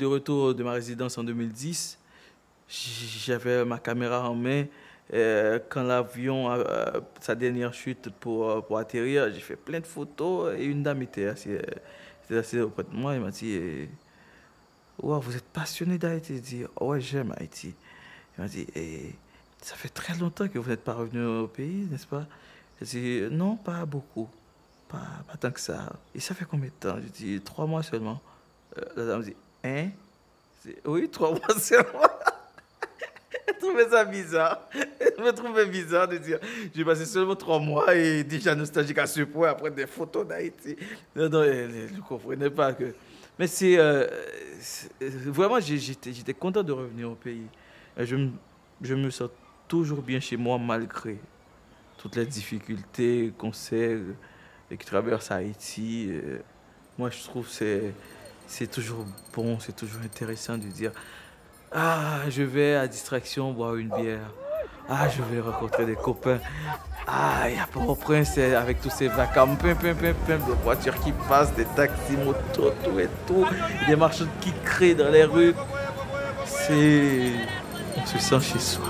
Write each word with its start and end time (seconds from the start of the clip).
De 0.00 0.06
retour 0.06 0.54
de 0.54 0.62
ma 0.62 0.72
résidence 0.72 1.18
en 1.18 1.24
2010, 1.24 1.98
j'avais 2.70 3.66
ma 3.66 3.78
caméra 3.78 4.30
en 4.30 4.34
main. 4.34 4.64
Euh, 5.12 5.58
quand 5.68 5.82
l'avion, 5.82 6.48
a 6.48 7.02
sa 7.20 7.34
dernière 7.34 7.74
chute 7.74 8.08
pour, 8.08 8.48
euh, 8.48 8.60
pour 8.62 8.78
atterrir, 8.78 9.30
j'ai 9.30 9.40
fait 9.40 9.56
plein 9.56 9.80
de 9.80 9.86
photos 9.86 10.54
et 10.58 10.64
une 10.64 10.82
dame 10.82 11.02
était 11.02 11.26
assise, 11.26 11.60
assise 12.30 12.60
auprès 12.60 12.84
de 12.84 12.94
moi. 12.94 13.14
Elle 13.14 13.20
m'a 13.20 13.30
dit 13.30 13.60
Vous 15.02 15.36
êtes 15.36 15.44
passionné 15.44 15.98
d'Haïti? 15.98 16.36
Je 16.36 16.40
dit 16.40 16.64
Ouais, 16.80 16.98
j'aime 16.98 17.34
Haïti. 17.36 17.74
Elle 18.38 18.44
m'a 18.44 18.48
dit 18.48 18.66
Ça 19.60 19.74
fait 19.74 19.90
très 19.90 20.16
longtemps 20.16 20.48
que 20.48 20.58
vous 20.58 20.70
n'êtes 20.70 20.82
pas 20.82 20.94
revenu 20.94 21.22
au 21.26 21.46
pays, 21.46 21.86
n'est-ce 21.90 22.06
pas? 22.06 22.24
J'ai 22.80 23.26
dit 23.26 23.36
Non, 23.36 23.54
pas 23.56 23.84
beaucoup. 23.84 24.30
Pas, 24.88 25.06
pas 25.28 25.36
tant 25.36 25.50
que 25.50 25.60
ça. 25.60 25.92
Et 26.14 26.20
ça 26.20 26.34
fait 26.34 26.46
combien 26.46 26.70
de 26.70 26.88
temps? 26.88 26.96
J'ai 27.02 27.34
dit 27.36 27.40
Trois 27.42 27.66
mois 27.66 27.82
seulement. 27.82 28.18
Euh, 28.78 28.84
la 28.96 29.04
dame 29.04 29.22
dit 29.24 29.36
Hein? 29.64 29.88
Oui, 30.84 31.08
trois 31.08 31.30
mois 31.30 31.58
seulement. 31.58 32.08
Elle 33.46 33.56
trouvait 33.58 33.88
ça 33.88 34.04
bizarre. 34.04 34.68
Elle 34.72 35.24
me 35.24 35.32
trouvait 35.32 35.66
bizarre 35.66 36.08
de 36.08 36.18
dire 36.18 36.38
j'ai 36.74 36.84
passé 36.84 37.04
seulement 37.04 37.36
trois 37.36 37.58
mois 37.58 37.94
et 37.94 38.24
déjà 38.24 38.54
nostalgique 38.54 38.98
à 38.98 39.06
ce 39.06 39.22
point 39.22 39.50
après 39.50 39.70
des 39.70 39.86
photos 39.86 40.26
d'Haïti. 40.26 40.76
Non, 41.14 41.28
non, 41.28 41.42
elle 41.42 41.94
ne 41.94 42.00
comprenait 42.00 42.50
pas 42.50 42.72
que. 42.72 42.94
Mais 43.38 43.46
c'est. 43.46 43.78
Euh, 43.78 44.06
vraiment, 45.00 45.60
j'étais 45.60 46.34
content 46.34 46.62
de 46.62 46.72
revenir 46.72 47.10
au 47.10 47.14
pays. 47.14 47.46
Je, 47.98 48.28
je 48.82 48.94
me 48.94 49.10
sens 49.10 49.30
toujours 49.68 50.02
bien 50.02 50.20
chez 50.20 50.36
moi 50.36 50.58
malgré 50.58 51.18
toutes 51.98 52.16
les 52.16 52.26
difficultés 52.26 53.32
qu'on 53.36 53.52
sait 53.52 53.98
et 54.70 54.76
qui 54.76 54.86
traversent 54.86 55.30
Haïti. 55.30 56.10
Moi, 56.98 57.10
je 57.10 57.22
trouve 57.24 57.46
que 57.46 57.52
c'est 57.52 57.94
c'est 58.50 58.66
toujours 58.68 59.06
bon, 59.32 59.58
c'est 59.60 59.74
toujours 59.74 60.02
intéressant 60.04 60.58
de 60.58 60.66
dire 60.66 60.90
Ah, 61.72 62.22
je 62.28 62.42
vais 62.42 62.74
à 62.74 62.88
distraction 62.88 63.52
boire 63.52 63.76
une 63.76 63.88
bière. 63.88 64.32
Ah, 64.88 65.08
je 65.08 65.22
vais 65.22 65.40
rencontrer 65.40 65.86
des 65.86 65.94
copains. 65.94 66.40
Ah, 67.06 67.48
il 67.48 67.56
y 67.56 67.58
a 67.60 67.66
Port-au-Prince 67.72 68.38
avec 68.38 68.80
tous 68.80 68.90
ces 68.90 69.06
vacances, 69.06 69.56
plein, 69.58 69.74
voitures 70.64 70.98
qui 71.00 71.12
passent, 71.28 71.54
des 71.54 71.64
taxis, 71.64 72.16
motos, 72.16 72.72
tout 72.84 72.98
et 72.98 73.08
tout, 73.26 73.46
des 73.86 73.94
marchands 73.94 74.26
qui 74.40 74.52
créent 74.64 74.96
dans 74.96 75.10
les 75.10 75.24
rues. 75.24 75.54
C'est. 76.44 77.32
On 77.96 78.06
se 78.06 78.18
sent 78.18 78.40
chez 78.40 78.58
soi. 78.58 78.84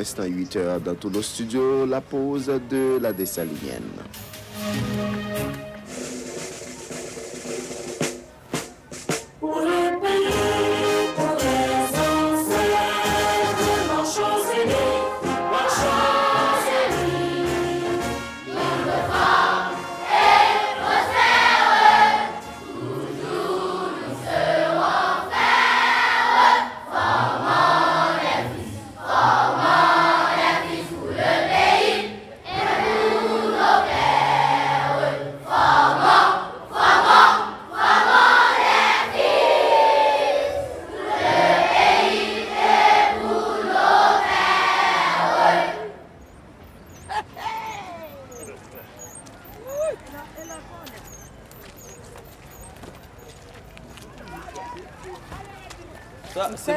L'instant 0.00 0.24
8 0.24 0.56
heures 0.56 0.80
dans 0.80 0.94
tous 0.94 1.10
nos 1.10 1.20
studios, 1.20 1.84
la 1.84 2.00
pause 2.00 2.50
de 2.70 2.98
la 3.02 3.12
dessalinienne. 3.12 3.99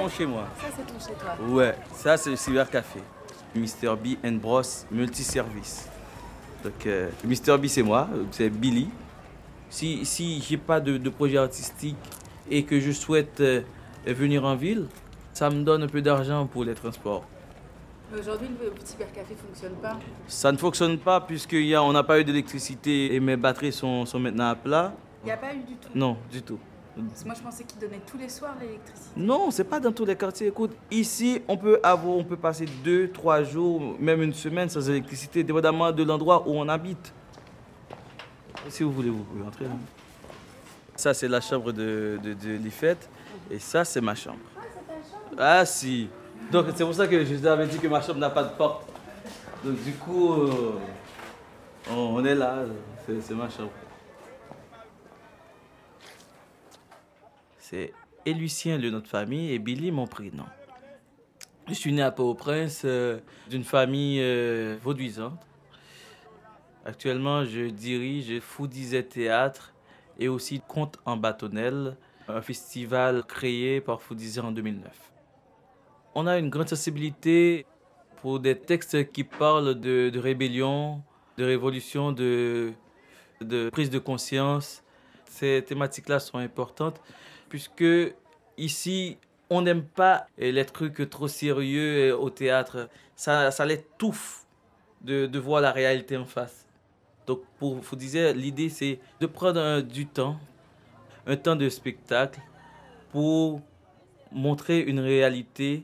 Chez 0.09 0.25
moi. 0.25 0.47
Ça, 0.57 0.67
c'est 0.75 0.93
ton 0.93 0.99
chez 0.99 1.13
toi. 1.13 1.35
Ouais, 1.47 1.75
ça, 1.93 2.17
c'est 2.17 2.29
le 2.31 2.35
cybercafé. 2.35 2.99
Mr. 3.55 3.95
B 3.95 4.17
and 4.25 4.33
Bros 4.41 4.61
multiservice. 4.91 5.87
Donc, 6.63 6.85
euh, 6.85 7.09
Mr. 7.23 7.57
B, 7.57 7.67
c'est 7.67 7.83
moi, 7.83 8.07
c'est 8.31 8.49
Billy. 8.49 8.89
Si, 9.69 10.05
si 10.05 10.41
j'ai 10.41 10.57
pas 10.57 10.79
de, 10.79 11.09
projet 11.09 11.37
artistique 11.37 11.97
et 12.49 12.63
que 12.63 12.79
je 12.79 12.91
souhaite 12.91 13.39
euh, 13.41 13.61
venir 14.05 14.45
en 14.45 14.55
ville, 14.55 14.87
ça 15.33 15.49
me 15.49 15.63
donne 15.63 15.83
un 15.83 15.87
peu 15.87 16.01
d'argent 16.01 16.45
pour 16.47 16.63
les 16.63 16.73
transports. 16.73 17.25
Aujourd'hui, 18.17 18.47
le 18.61 18.71
cybercafé 18.83 19.33
ne 19.33 19.47
fonctionne 19.47 19.75
pas 19.81 19.97
Ça 20.27 20.51
ne 20.51 20.57
fonctionne 20.57 20.99
pas 20.99 21.19
puisqu'on 21.21 21.91
n'a 21.91 22.03
pas 22.03 22.19
eu 22.19 22.23
d'électricité 22.23 23.15
et 23.15 23.19
mes 23.19 23.35
batteries 23.35 23.71
sont, 23.71 24.05
sont 24.05 24.19
maintenant 24.19 24.49
à 24.49 24.55
plat. 24.55 24.93
Il 25.23 25.27
n'y 25.27 25.31
a 25.31 25.37
pas 25.37 25.53
eu 25.53 25.59
du 25.59 25.75
tout 25.75 25.89
Non, 25.95 26.17
du 26.31 26.41
tout. 26.43 26.59
Parce 26.95 27.25
moi, 27.25 27.33
je 27.35 27.41
pensais 27.41 27.63
qu'ils 27.63 27.79
donnaient 27.79 28.01
tous 28.05 28.17
les 28.19 28.29
soirs 28.29 28.55
l'électricité. 28.59 29.09
Non, 29.17 29.49
c'est 29.49 29.63
pas 29.63 29.79
dans 29.79 29.91
tous 29.91 30.05
les 30.05 30.15
quartiers. 30.15 30.47
Écoute, 30.47 30.71
ici, 30.91 31.41
on 31.47 31.57
peut 31.57 31.79
avoir, 31.81 32.15
on 32.15 32.23
peut 32.23 32.37
passer 32.37 32.65
deux, 32.83 33.09
trois 33.09 33.43
jours, 33.43 33.95
même 33.99 34.21
une 34.21 34.33
semaine 34.33 34.69
sans 34.69 34.87
électricité, 34.87 35.43
dépendamment 35.43 35.91
de 35.91 36.03
l'endroit 36.03 36.43
où 36.47 36.51
on 36.51 36.69
habite. 36.69 37.11
Si 38.69 38.83
vous 38.83 38.91
voulez, 38.91 39.09
vous 39.09 39.23
pouvez 39.23 39.43
entrer. 39.43 39.65
Hein. 39.65 39.77
Ça, 40.95 41.15
c'est 41.15 41.27
la 41.27 41.41
chambre 41.41 41.71
de, 41.71 42.19
de, 42.23 42.33
de 42.33 42.49
l'IFET. 42.57 42.97
Et 43.49 43.57
ça, 43.57 43.83
c'est 43.83 43.99
ma 43.99 44.13
chambre. 44.13 44.37
Ah, 44.55 44.61
c'est 44.61 44.85
ta 44.85 44.93
chambre? 44.93 45.35
Ah, 45.39 45.65
si. 45.65 46.09
Donc, 46.51 46.67
c'est 46.75 46.83
pour 46.83 46.93
ça 46.93 47.07
que 47.07 47.25
je 47.25 47.33
vous 47.33 47.47
avais 47.47 47.65
dit 47.65 47.79
que 47.79 47.87
ma 47.87 48.01
chambre 48.01 48.19
n'a 48.19 48.29
pas 48.29 48.43
de 48.43 48.55
porte. 48.55 48.87
Donc, 49.63 49.83
du 49.83 49.93
coup, 49.93 50.33
euh, 50.33 50.73
on 51.91 52.23
est 52.23 52.35
là. 52.35 52.59
C'est 53.07 53.31
ma 53.33 53.49
chambre. 53.49 53.71
C'est 57.73 57.91
Lucien, 58.33 58.77
le 58.77 58.91
nom 58.91 58.99
de 58.99 59.07
famille, 59.07 59.51
et 59.51 59.57
Billy, 59.57 59.89
mon 59.89 60.05
prénom. 60.05 60.45
Je 61.67 61.73
suis 61.73 61.91
né 61.91 62.03
à 62.03 62.11
Port-au-Prince 62.11 62.83
euh, 62.85 63.19
d'une 63.49 63.63
famille 63.63 64.19
euh, 64.21 64.77
vauduisante. 64.79 65.39
Actuellement, 66.85 67.45
je 67.45 67.71
dirige 67.71 68.39
Fou 68.41 68.67
Théâtre 68.67 69.73
et 70.19 70.27
aussi 70.27 70.61
Conte 70.67 70.99
en 71.05 71.17
bâtonnelle, 71.17 71.97
un 72.27 72.43
festival 72.43 73.23
créé 73.23 73.81
par 73.81 74.03
Fou 74.03 74.15
en 74.43 74.51
2009. 74.51 75.11
On 76.13 76.27
a 76.27 76.37
une 76.37 76.51
grande 76.51 76.69
sensibilité 76.69 77.65
pour 78.17 78.39
des 78.39 78.55
textes 78.55 79.11
qui 79.11 79.23
parlent 79.23 79.79
de, 79.79 80.11
rébellion, 80.19 81.01
de 81.39 81.43
révolution, 81.43 82.11
de 82.11 82.73
prise 83.71 83.89
de 83.89 83.97
conscience. 83.97 84.83
Ces 85.25 85.63
thématiques-là 85.65 86.19
sont 86.19 86.37
importantes 86.37 87.01
puisque 87.53 88.15
ici, 88.57 89.15
on 89.47 89.61
n'aime 89.61 89.83
pas 89.83 90.25
les 90.39 90.65
trucs 90.65 91.07
trop 91.07 91.27
sérieux 91.27 92.17
au 92.17 92.31
théâtre. 92.31 92.89
Ça, 93.15 93.51
ça 93.51 93.63
l'étouffe 93.63 94.47
de, 95.03 95.27
de 95.27 95.37
voir 95.37 95.61
la 95.61 95.71
réalité 95.71 96.17
en 96.17 96.25
face. 96.25 96.67
Donc, 97.27 97.41
pour 97.59 97.75
vous 97.75 97.95
dire, 97.95 98.33
l'idée, 98.33 98.69
c'est 98.69 98.97
de 99.19 99.27
prendre 99.27 99.81
du 99.81 100.07
temps, 100.07 100.39
un 101.27 101.35
temps 101.35 101.55
de 101.55 101.69
spectacle, 101.69 102.39
pour 103.11 103.61
montrer 104.31 104.79
une 104.79 104.99
réalité 104.99 105.83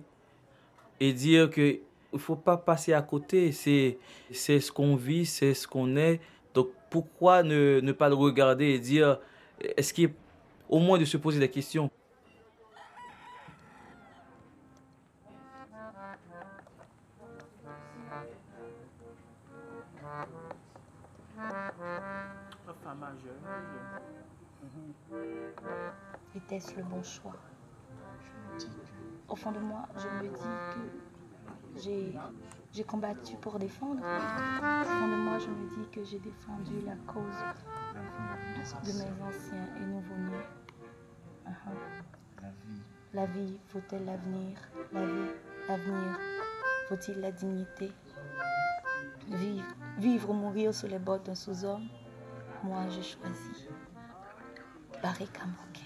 et 1.00 1.14
dire 1.14 1.52
qu'il 1.52 1.82
ne 2.14 2.18
faut 2.18 2.36
pas 2.36 2.58
passer 2.58 2.94
à 2.94 3.04
côté. 3.04 3.52
C'est 3.52 4.00
ce 4.32 4.72
qu'on 4.72 4.96
vit, 4.96 5.28
c'est 5.28 5.54
ce 5.54 5.68
qu'on 5.68 5.98
est. 5.98 6.20
Donc, 6.56 6.70
pourquoi 6.90 7.44
ne, 7.44 7.80
ne 7.80 7.92
pas 7.92 8.10
le 8.10 8.16
regarder 8.16 8.70
et 8.70 8.80
dire, 8.80 9.20
est-ce 9.78 9.94
qu'il 9.94 10.10
au 10.70 10.80
moins 10.80 10.98
de 11.00 11.06
se 11.06 11.18
poser 11.18 11.40
des 11.40 11.50
questions. 11.50 11.90
Était-ce 26.36 26.76
le 26.76 26.84
bon 26.84 27.04
choix? 27.04 27.36
Au 29.28 29.36
fond 29.36 29.52
de 29.52 29.60
moi, 29.60 29.88
je 29.98 30.08
me 30.08 30.22
dis 30.22 30.30
que 30.30 31.80
j'ai, 31.82 32.14
j'ai 32.74 32.84
combattu 32.84 33.36
pour 33.38 33.58
défendre. 33.60 34.02
Au 34.02 34.84
fond 34.86 35.08
de 35.08 35.16
moi, 35.16 35.40
je 35.40 35.48
me 35.48 35.70
dis 35.70 35.90
que 35.92 36.04
j'ai 36.04 36.20
défendu 36.20 36.82
la 36.86 36.96
cause 37.12 37.24
de 38.86 38.92
mes 38.94 39.24
anciens 39.24 39.68
et 39.78 39.86
nouveau-nés. 39.86 40.46
Uh-huh. 41.48 42.44
La 43.14 43.26
vie, 43.26 43.60
faut-elle 43.68 44.06
l'avenir? 44.06 44.60
La 44.94 45.06
vie, 45.06 45.32
l'avenir, 45.68 46.20
faut-il 46.88 47.20
la 47.20 47.32
dignité? 47.32 47.92
Vivre, 49.28 49.66
vivre 49.98 50.30
ou 50.30 50.34
mourir 50.34 50.74
sous 50.74 50.88
les 50.88 51.00
bottes 51.00 51.26
d'un 51.26 51.36
sous-homme 51.36 51.88
Moi, 52.64 52.88
j'ai 52.90 53.04
choisi 53.04 53.68
Barry 55.02 55.28
Kamoke. 55.28 55.80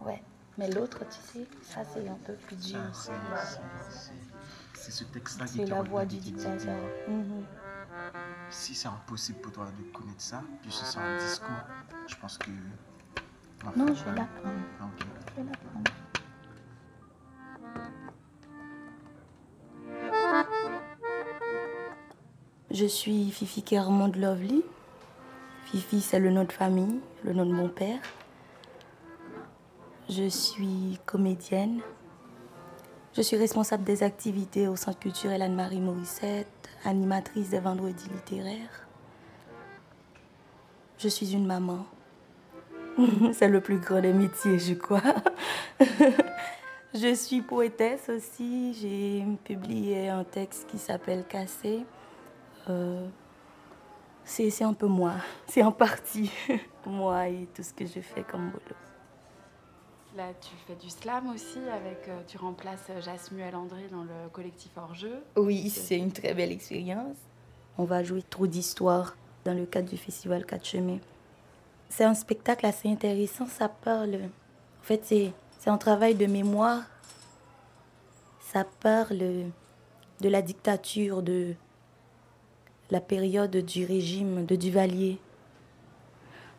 Ouais, 0.00 0.22
mais 0.58 0.70
l'autre, 0.70 1.00
tu 1.08 1.18
sais, 1.20 1.46
ça 1.62 1.82
c'est 1.84 2.06
un 2.08 2.18
peu 2.24 2.34
plus 2.34 2.56
dur. 2.56 2.78
C'est 4.84 4.92
ce 4.92 5.04
texte-là 5.04 5.46
qui 5.46 5.64
te 5.64 5.70
la 5.70 5.80
voix 5.80 6.04
du 6.04 6.18
dictateur. 6.18 6.76
Mhm. 7.08 7.46
Si 8.50 8.74
c'est 8.74 8.88
impossible 8.88 9.40
pour 9.40 9.52
toi 9.52 9.64
de 9.64 9.90
connaître 9.90 10.20
ça, 10.20 10.42
puis 10.60 10.70
ce 10.70 10.84
c'est 10.84 10.98
un 10.98 11.16
discours, 11.16 11.48
je 12.06 12.14
pense 12.16 12.36
que. 12.36 12.50
Non, 13.74 13.86
je 13.94 14.04
vais 14.04 14.14
l'apprendre. 14.14 14.60
Ah. 14.78 14.84
Je 14.98 15.40
vais 15.40 15.48
l'apprendre. 15.48 15.90
Je 22.70 22.84
suis 22.84 23.30
Fifi 23.30 23.62
Kermond 23.62 24.12
Lovely. 24.16 24.62
Fifi, 25.64 26.02
c'est 26.02 26.18
le 26.18 26.30
nom 26.30 26.44
de 26.44 26.52
famille, 26.52 27.00
le 27.24 27.32
nom 27.32 27.46
de 27.46 27.52
mon 27.54 27.70
père. 27.70 28.00
Je 30.10 30.28
suis 30.28 31.00
comédienne. 31.06 31.80
Je 33.16 33.22
suis 33.22 33.36
responsable 33.36 33.84
des 33.84 34.02
activités 34.02 34.66
au 34.66 34.74
Centre 34.74 34.98
culturel 34.98 35.40
Anne-Marie 35.40 35.80
Morissette, 35.80 36.68
animatrice 36.84 37.50
des 37.50 37.60
vendredis 37.60 38.08
littéraires. 38.08 38.88
Je 40.98 41.06
suis 41.06 41.32
une 41.32 41.46
maman. 41.46 41.86
C'est 43.32 43.46
le 43.46 43.60
plus 43.60 43.78
grand 43.78 44.00
des 44.00 44.12
métiers, 44.12 44.58
je 44.58 44.74
crois. 44.74 45.00
je 46.94 47.14
suis 47.14 47.40
poétesse 47.40 48.08
aussi. 48.08 48.74
J'ai 48.74 49.24
publié 49.44 50.08
un 50.08 50.24
texte 50.24 50.66
qui 50.68 50.78
s'appelle 50.78 51.24
Cassé. 51.28 51.86
Euh, 52.68 53.06
c'est 54.24 54.50
c'est 54.50 54.64
un 54.64 54.74
peu 54.74 54.86
moi. 54.88 55.12
C'est 55.46 55.62
en 55.62 55.70
partie 55.70 56.32
moi 56.84 57.28
et 57.28 57.46
tout 57.54 57.62
ce 57.62 57.72
que 57.72 57.86
je 57.86 58.00
fais 58.00 58.24
comme 58.24 58.50
boulot. 58.50 58.83
Là, 60.16 60.32
tu 60.40 60.50
fais 60.64 60.76
du 60.76 60.88
slam 60.90 61.28
aussi, 61.34 61.58
avec, 61.72 62.06
euh, 62.08 62.20
tu 62.28 62.38
remplaces 62.38 62.86
euh, 62.90 63.00
Jasmuel 63.00 63.56
André 63.56 63.88
dans 63.90 64.04
le 64.04 64.28
collectif 64.32 64.70
hors-jeu. 64.76 65.24
Oui, 65.34 65.68
c'est 65.70 65.98
une 65.98 66.12
très 66.12 66.34
belle 66.34 66.52
expérience. 66.52 67.16
On 67.78 67.84
va 67.84 68.04
jouer 68.04 68.22
trop 68.22 68.46
d'histoires 68.46 69.16
dans 69.44 69.54
le 69.54 69.66
cadre 69.66 69.88
du 69.88 69.96
festival 69.96 70.46
Quatre 70.46 70.66
Chemins. 70.66 71.00
C'est 71.88 72.04
un 72.04 72.14
spectacle 72.14 72.64
assez 72.64 72.88
intéressant. 72.88 73.46
Ça 73.46 73.68
parle. 73.68 74.14
En 74.80 74.84
fait, 74.84 75.04
c'est 75.04 75.32
un 75.68 75.78
travail 75.78 76.14
de 76.14 76.26
mémoire. 76.26 76.82
Ça 78.38 78.64
parle 78.80 79.18
de 80.20 80.28
la 80.28 80.42
dictature, 80.42 81.24
de 81.24 81.56
la 82.90 83.00
période 83.00 83.56
du 83.56 83.84
régime 83.84 84.46
de 84.46 84.54
Duvalier. 84.54 85.18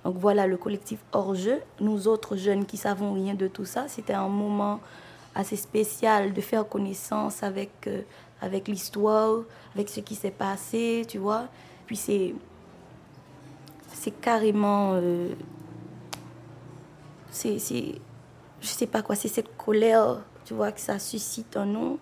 Donc 0.06 0.18
voilà, 0.20 0.46
le 0.46 0.56
collectif 0.56 1.00
hors-jeu, 1.14 1.62
nous 1.82 2.08
autres 2.08 2.36
jeunes 2.38 2.68
qui 2.68 2.78
savons 2.78 3.14
rien 3.14 3.34
de 3.34 3.48
tout 3.48 3.66
ça, 3.66 3.88
c'était 3.88 4.14
un 4.14 4.28
moment 4.28 4.80
assez 5.34 5.56
spécial 5.56 6.32
de 6.32 6.42
faire 6.42 6.70
connaissance 6.70 7.42
avec, 7.42 7.88
euh, 7.88 8.04
l'histoire, 8.68 9.40
avec 9.74 9.90
ce 9.90 10.02
qui 10.02 10.14
s'est 10.14 10.30
passé, 10.30 11.06
tu 11.08 11.18
vois. 11.18 11.48
Puis 11.88 11.96
c'est, 11.96 12.36
c'est 13.94 14.12
carrément, 14.12 14.92
euh, 14.94 15.34
c'est, 17.32 17.58
c'est, 17.58 17.96
je 18.62 18.68
sais 18.68 18.88
pas 18.88 19.02
quoi, 19.02 19.16
c'est 19.16 19.28
cette 19.28 19.58
colère, 19.58 20.20
tu 20.46 20.54
vois, 20.54 20.72
que 20.72 20.82
ça 20.82 21.00
suscite 21.00 21.58
en 21.58 21.66
nous. 21.66 22.00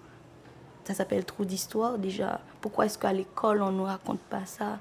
Ça 0.84 0.94
s'appelle 0.94 1.24
Trou 1.24 1.46
d'histoire 1.46 1.98
déjà. 1.98 2.42
Pourquoi 2.60 2.86
est-ce 2.88 2.98
qu'à 2.98 3.14
l'école, 3.14 3.62
on 3.62 3.72
ne 3.72 3.78
nous 3.78 3.86
raconte 3.86 4.20
pas 4.20 4.46
ça 4.46 4.80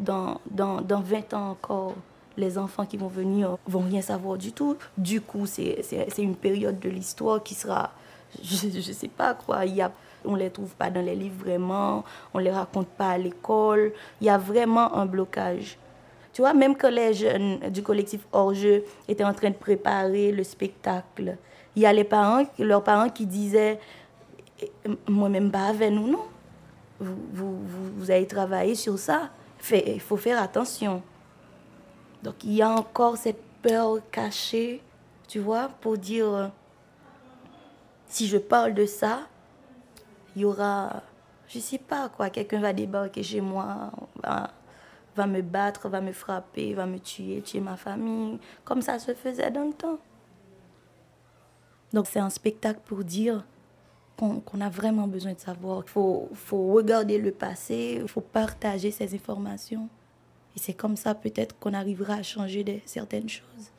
dans, 0.00 0.40
dans, 0.50 0.80
dans 0.80 1.02
20 1.02 1.34
ans 1.34 1.50
encore? 1.50 1.94
Les 2.36 2.58
enfants 2.58 2.86
qui 2.86 2.96
vont 2.96 3.08
venir 3.08 3.56
vont 3.66 3.80
rien 3.80 4.02
savoir 4.02 4.38
du 4.38 4.52
tout. 4.52 4.76
Du 4.96 5.20
coup, 5.20 5.46
c'est 5.46 5.82
une 6.18 6.36
période 6.36 6.78
de 6.78 6.88
l'histoire 6.88 7.42
qui 7.42 7.54
sera, 7.54 7.92
je 8.42 8.66
ne 8.66 8.80
sais 8.80 9.08
pas 9.08 9.34
quoi, 9.34 9.64
il 9.66 9.76
y 9.76 9.82
a, 9.82 9.92
on 10.24 10.32
ne 10.32 10.38
les 10.38 10.50
trouve 10.50 10.74
pas 10.74 10.90
dans 10.90 11.04
les 11.04 11.14
livres 11.14 11.44
vraiment, 11.44 12.04
on 12.32 12.38
ne 12.38 12.44
les 12.44 12.50
raconte 12.50 12.88
pas 12.88 13.10
à 13.10 13.18
l'école. 13.18 13.92
Il 14.20 14.26
y 14.26 14.30
a 14.30 14.38
vraiment 14.38 14.94
un 14.94 15.06
blocage. 15.06 15.78
Tu 16.32 16.40
vois, 16.40 16.54
même 16.54 16.76
quand 16.76 16.90
les 16.90 17.12
jeunes 17.12 17.58
du 17.70 17.82
collectif 17.82 18.20
hors-jeu 18.32 18.84
étaient 19.06 19.24
en 19.24 19.34
train 19.34 19.50
de 19.50 19.54
préparer 19.54 20.32
le 20.32 20.44
spectacle, 20.44 21.36
il 21.76 21.82
y 21.82 21.86
a 21.86 21.92
les 21.92 22.04
parents, 22.04 22.44
leurs 22.58 22.82
parents 22.82 23.10
qui 23.10 23.26
disaient, 23.26 23.78
moi-même 25.08 25.50
pas 25.50 25.66
avec 25.66 25.90
nous, 25.90 26.08
non? 26.08 26.24
Vous, 27.00 27.16
vous, 27.32 27.58
vous, 27.96 28.10
avez 28.10 28.26
travaillé 28.26 28.74
sur 28.74 28.98
ça. 28.98 29.30
Il 29.72 30.00
faut 30.00 30.16
faire 30.16 30.40
attention. 30.40 31.02
Donc 32.22 32.44
il 32.44 32.52
y 32.52 32.62
a 32.62 32.70
encore 32.70 33.16
cette 33.16 33.42
peur 33.62 33.98
cachée, 34.10 34.82
tu 35.28 35.38
vois, 35.40 35.68
pour 35.80 35.98
dire, 35.98 36.32
euh, 36.32 36.48
si 38.06 38.26
je 38.26 38.38
parle 38.38 38.74
de 38.74 38.86
ça, 38.86 39.20
il 40.34 40.42
y 40.42 40.44
aura, 40.44 41.02
je 41.48 41.58
sais 41.58 41.78
pas 41.78 42.08
quoi, 42.08 42.30
quelqu'un 42.30 42.60
va 42.60 42.72
débarquer 42.72 43.22
chez 43.22 43.40
moi, 43.40 43.90
va, 44.22 44.50
va 45.16 45.26
me 45.26 45.42
battre, 45.42 45.88
va 45.88 46.00
me 46.00 46.12
frapper, 46.12 46.74
va 46.74 46.86
me 46.86 46.98
tuer, 46.98 47.42
tuer 47.42 47.60
ma 47.60 47.76
famille, 47.76 48.38
comme 48.64 48.82
ça 48.82 48.98
se 48.98 49.14
faisait 49.14 49.50
dans 49.50 49.64
le 49.64 49.72
temps. 49.72 49.98
Donc 51.92 52.06
c'est 52.06 52.20
un 52.20 52.30
spectacle 52.30 52.80
pour 52.84 53.04
dire 53.04 53.44
qu'on 54.16 54.60
a 54.60 54.68
vraiment 54.68 55.08
besoin 55.08 55.32
de 55.32 55.40
savoir. 55.40 55.82
Il 55.84 55.90
faut, 55.90 56.28
faut 56.34 56.72
regarder 56.72 57.18
le 57.18 57.32
passé, 57.32 57.98
il 58.00 58.08
faut 58.08 58.20
partager 58.20 58.90
ces 58.90 59.14
informations. 59.14 59.88
Et 60.56 60.58
c'est 60.58 60.74
comme 60.74 60.96
ça 60.96 61.14
peut-être 61.14 61.58
qu'on 61.58 61.74
arrivera 61.74 62.14
à 62.14 62.22
changer 62.22 62.82
certaines 62.84 63.28
choses. 63.28 63.70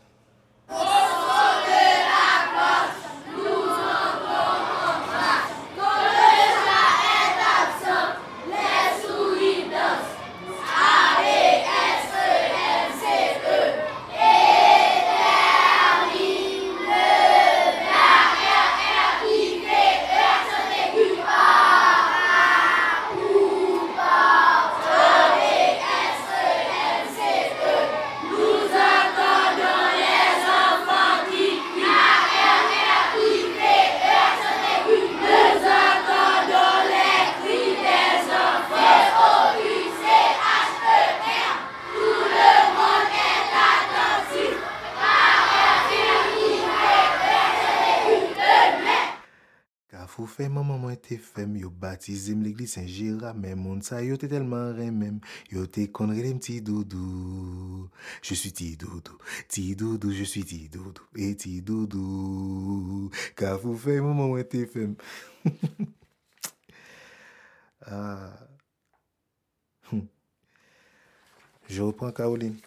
Fou 50.13 50.29
fè 50.29 50.45
maman 50.51 50.77
mwen 50.81 50.97
te 51.01 51.17
fèm, 51.17 51.55
yo 51.57 51.71
batize 51.81 52.35
m 52.37 52.43
l'Eglise 52.45 52.77
Saint-Gérard, 52.77 53.37
men 53.39 53.57
moun 53.57 53.81
sa 53.85 54.03
yo 54.05 54.17
te 54.21 54.29
telman 54.29 54.75
remem, 54.77 55.17
yo 55.49 55.65
te 55.65 55.87
konre 55.89 56.21
dem 56.21 56.37
ti 56.43 56.59
doudou. 56.61 57.87
Je 58.21 58.37
suis 58.37 58.53
ti 58.53 58.75
doudou, 58.77 59.17
ti 59.49 59.71
doudou, 59.79 60.13
je 60.13 60.27
suis 60.29 60.45
ti 60.45 60.67
doudou, 60.69 61.07
et 61.17 61.33
ti 61.41 61.55
doudou. 61.65 63.09
Ka 63.39 63.55
fou 63.57 63.73
fè 63.79 63.97
maman 64.05 64.29
mwen 64.35 64.45
te 64.49 64.65
fèm. 64.69 64.93
ah. 67.89 68.37
Hum. 69.89 70.05
Je 71.67 71.81
reprends 71.81 72.11
Caroline. 72.11 72.59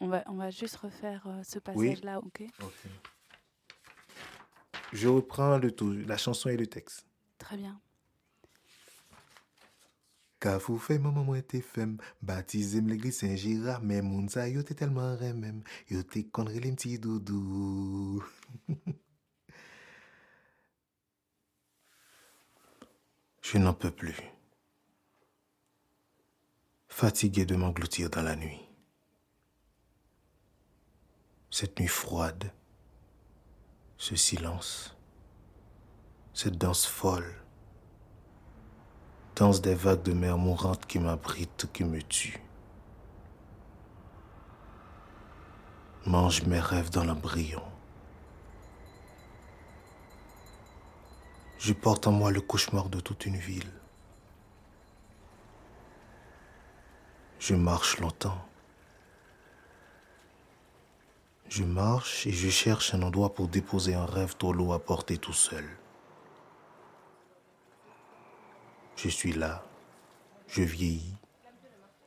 On 0.00 0.08
va, 0.08 0.24
on 0.26 0.34
va 0.34 0.50
juste 0.50 0.76
refaire 0.76 1.22
euh, 1.26 1.42
ce 1.44 1.58
passage-là, 1.58 2.18
ok 2.18 2.42
Je 4.92 5.08
reprends 5.08 5.58
le 5.58 5.70
tout, 5.70 5.92
la 5.92 6.16
chanson 6.16 6.48
et 6.48 6.56
le 6.56 6.66
texte. 6.66 7.06
Très 7.38 7.56
bien. 7.56 7.80
Ka 10.40 10.54
fou 10.56 10.80
fè 10.80 10.96
maman 11.04 11.26
mwen 11.26 11.42
te 11.44 11.58
fem 11.60 11.98
Batize 12.24 12.80
m 12.80 12.86
l'Eglise 12.88 13.18
Saint-Gérard 13.20 13.82
Men 13.84 14.06
moun 14.08 14.30
sa 14.32 14.46
yo 14.48 14.62
te 14.64 14.72
telman 14.72 15.18
remem 15.20 15.58
Yo 15.92 16.00
te 16.00 16.22
konre 16.32 16.56
le 16.56 16.70
mti 16.72 16.96
doudou 16.98 18.24
Je 23.42 23.58
n'en 23.58 23.74
peux 23.74 23.90
plus. 23.90 24.16
Fatigué 26.88 27.44
de 27.44 27.56
m'engloutir 27.56 28.08
dans 28.08 28.22
la 28.22 28.36
nuit. 28.36 28.60
Cette 31.50 31.80
nuit 31.80 31.88
froide, 31.88 32.52
ce 34.00 34.16
silence, 34.16 34.96
cette 36.32 36.56
danse 36.56 36.86
folle, 36.86 37.34
danse 39.36 39.60
des 39.60 39.74
vagues 39.74 40.02
de 40.02 40.14
mer 40.14 40.38
mourantes 40.38 40.86
qui 40.86 40.98
m'abritent, 40.98 41.68
qui 41.70 41.84
me 41.84 42.00
tuent. 42.00 42.40
Mange 46.06 46.44
mes 46.44 46.60
rêves 46.60 46.88
dans 46.88 47.04
l'embryon. 47.04 47.62
Je 51.58 51.74
porte 51.74 52.06
en 52.06 52.12
moi 52.12 52.30
le 52.30 52.40
cauchemar 52.40 52.88
de 52.88 53.00
toute 53.00 53.26
une 53.26 53.36
ville. 53.36 53.70
Je 57.38 57.54
marche 57.54 57.98
longtemps. 57.98 58.49
Je 61.50 61.64
marche 61.64 62.28
et 62.28 62.30
je 62.30 62.48
cherche 62.48 62.94
un 62.94 63.02
endroit 63.02 63.34
pour 63.34 63.48
déposer 63.48 63.94
un 63.94 64.06
rêve 64.06 64.36
trop 64.36 64.52
lourd 64.52 64.72
à 64.72 64.78
porter 64.78 65.18
tout 65.18 65.32
seul. 65.32 65.68
Je 68.94 69.08
suis 69.08 69.32
là, 69.32 69.64
je 70.46 70.62
vieillis, 70.62 71.16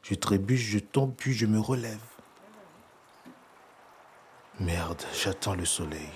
je 0.01 0.15
trébuche, 0.15 0.61
je 0.61 0.79
tombe, 0.79 1.13
puis 1.13 1.33
je 1.33 1.45
me 1.45 1.59
relève. 1.59 1.99
Merde, 4.61 5.03
j'attends 5.13 5.55
le 5.55 5.65
soleil. 5.65 6.09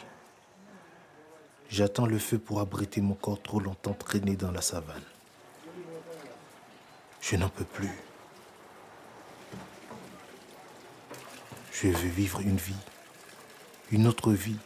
J'attends 1.69 2.05
le 2.05 2.19
feu 2.19 2.39
pour 2.39 2.61
abriter 2.61 3.01
mon 3.01 3.15
corps 3.15 3.41
trop 3.41 3.59
longtemps 3.59 3.93
traîné 3.93 4.37
dans 4.37 4.51
la 4.51 4.61
savane. 4.61 5.03
Je 7.19 7.35
n'en 7.35 7.49
peux 7.49 7.65
plus. 7.65 7.91
Je 11.73 11.89
veux 11.89 12.09
vivre 12.09 12.39
une 12.39 12.55
vie, 12.55 12.73
une 13.91 14.07
autre 14.07 14.31
vie, 14.33 14.57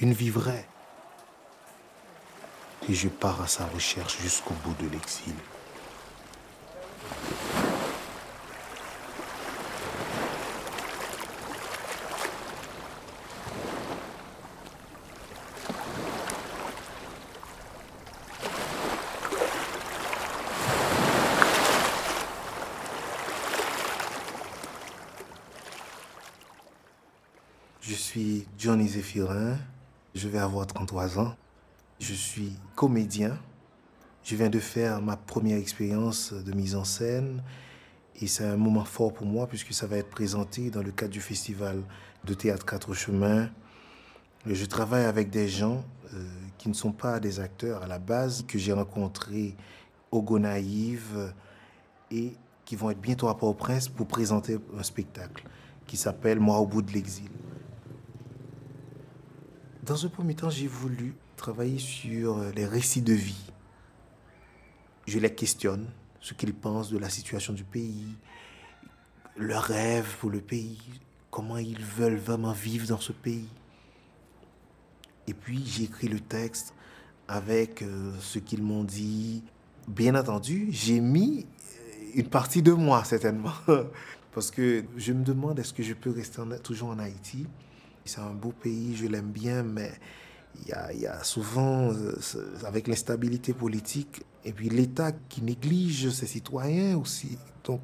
une 0.00 0.12
vie 0.12 0.30
vraie. 0.30 0.66
Et 2.88 2.94
je 2.94 3.08
pars 3.08 3.42
à 3.42 3.48
sa 3.48 3.66
recherche 3.66 4.20
jusqu'au 4.20 4.54
bout 4.64 4.74
de 4.80 4.88
l'exil. 4.88 5.34
Je 27.88 27.94
suis 27.94 28.46
Johnny 28.58 28.88
Zéphirin, 28.88 29.58
je 30.26 30.30
vais 30.32 30.38
avoir 30.38 30.66
33 30.66 31.20
ans. 31.20 31.36
Je 32.00 32.12
suis 32.12 32.58
comédien. 32.74 33.38
Je 34.24 34.34
viens 34.34 34.50
de 34.50 34.58
faire 34.58 35.00
ma 35.00 35.16
première 35.16 35.56
expérience 35.56 36.32
de 36.32 36.52
mise 36.52 36.74
en 36.74 36.82
scène 36.82 37.44
et 38.20 38.26
c'est 38.26 38.44
un 38.44 38.56
moment 38.56 38.84
fort 38.84 39.12
pour 39.12 39.24
moi 39.24 39.46
puisque 39.46 39.72
ça 39.72 39.86
va 39.86 39.98
être 39.98 40.10
présenté 40.10 40.70
dans 40.70 40.82
le 40.82 40.90
cadre 40.90 41.12
du 41.12 41.20
festival 41.20 41.80
de 42.24 42.34
théâtre 42.34 42.66
Quatre 42.66 42.92
Chemins. 42.92 43.48
Je 44.46 44.64
travaille 44.64 45.04
avec 45.04 45.30
des 45.30 45.46
gens 45.46 45.84
euh, 46.12 46.24
qui 46.58 46.68
ne 46.68 46.74
sont 46.74 46.90
pas 46.90 47.20
des 47.20 47.38
acteurs 47.38 47.84
à 47.84 47.86
la 47.86 48.00
base, 48.00 48.44
que 48.48 48.58
j'ai 48.58 48.72
rencontrés 48.72 49.54
au 50.10 50.22
Gonaïve 50.22 51.32
et 52.10 52.32
qui 52.64 52.74
vont 52.74 52.90
être 52.90 53.00
bientôt 53.00 53.28
à 53.28 53.38
Port-au-Prince 53.38 53.88
pour 53.88 54.08
présenter 54.08 54.58
un 54.76 54.82
spectacle 54.82 55.44
qui 55.86 55.96
s'appelle 55.96 56.40
Moi 56.40 56.58
au 56.58 56.66
bout 56.66 56.82
de 56.82 56.90
l'exil. 56.90 57.30
Dans 59.86 60.04
un 60.04 60.08
premier 60.08 60.34
temps, 60.34 60.50
j'ai 60.50 60.66
voulu 60.66 61.14
travailler 61.36 61.78
sur 61.78 62.40
les 62.56 62.66
récits 62.66 63.02
de 63.02 63.12
vie. 63.12 63.52
Je 65.06 65.20
les 65.20 65.32
questionne, 65.32 65.86
ce 66.20 66.34
qu'ils 66.34 66.54
pensent 66.54 66.90
de 66.90 66.98
la 66.98 67.08
situation 67.08 67.52
du 67.52 67.62
pays, 67.62 68.08
leurs 69.36 69.62
rêves 69.62 70.16
pour 70.18 70.30
le 70.30 70.40
pays, 70.40 70.80
comment 71.30 71.58
ils 71.58 71.80
veulent 71.80 72.16
vraiment 72.16 72.50
vivre 72.50 72.88
dans 72.88 72.98
ce 72.98 73.12
pays. 73.12 73.46
Et 75.28 75.34
puis 75.34 75.62
j'ai 75.64 75.84
écrit 75.84 76.08
le 76.08 76.18
texte 76.18 76.74
avec 77.28 77.82
euh, 77.82 78.12
ce 78.18 78.40
qu'ils 78.40 78.64
m'ont 78.64 78.82
dit. 78.82 79.44
Bien 79.86 80.16
entendu, 80.16 80.66
j'ai 80.72 80.98
mis 80.98 81.46
une 82.14 82.28
partie 82.28 82.60
de 82.60 82.72
moi 82.72 83.04
certainement, 83.04 83.54
parce 84.32 84.50
que 84.50 84.84
je 84.96 85.12
me 85.12 85.22
demande 85.22 85.60
est-ce 85.60 85.72
que 85.72 85.84
je 85.84 85.94
peux 85.94 86.10
rester 86.10 86.42
toujours 86.64 86.88
en 86.88 86.98
Haïti? 86.98 87.46
C'est 88.06 88.20
un 88.20 88.34
beau 88.34 88.52
pays, 88.52 88.96
je 88.96 89.06
l'aime 89.06 89.30
bien, 89.30 89.62
mais 89.62 89.92
il 90.64 91.00
y 91.00 91.06
a, 91.06 91.22
souvent, 91.22 91.92
euh, 91.92 92.16
avec 92.64 92.88
l'instabilité 92.88 93.52
politique, 93.52 94.22
et 94.44 94.52
puis 94.52 94.68
l'État 94.68 95.12
qui 95.28 95.42
néglige 95.42 96.10
ses 96.10 96.26
citoyens 96.26 96.96
aussi. 96.96 97.38
Donc, 97.64 97.80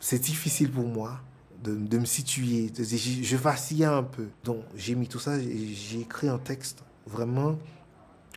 c'est 0.00 0.20
difficile 0.20 0.70
pour 0.70 0.86
moi 0.86 1.20
de, 1.62 1.98
me 1.98 2.04
situer. 2.04 2.72
Je, 2.76 2.84
je 2.84 3.36
vacillais 3.36 3.86
un 3.86 4.02
peu. 4.02 4.28
Donc, 4.44 4.62
j'ai 4.76 4.94
mis 4.94 5.08
tout 5.08 5.18
ça, 5.18 5.38
j'ai 5.40 6.00
écrit 6.00 6.28
un 6.28 6.38
texte 6.38 6.84
vraiment 7.06 7.58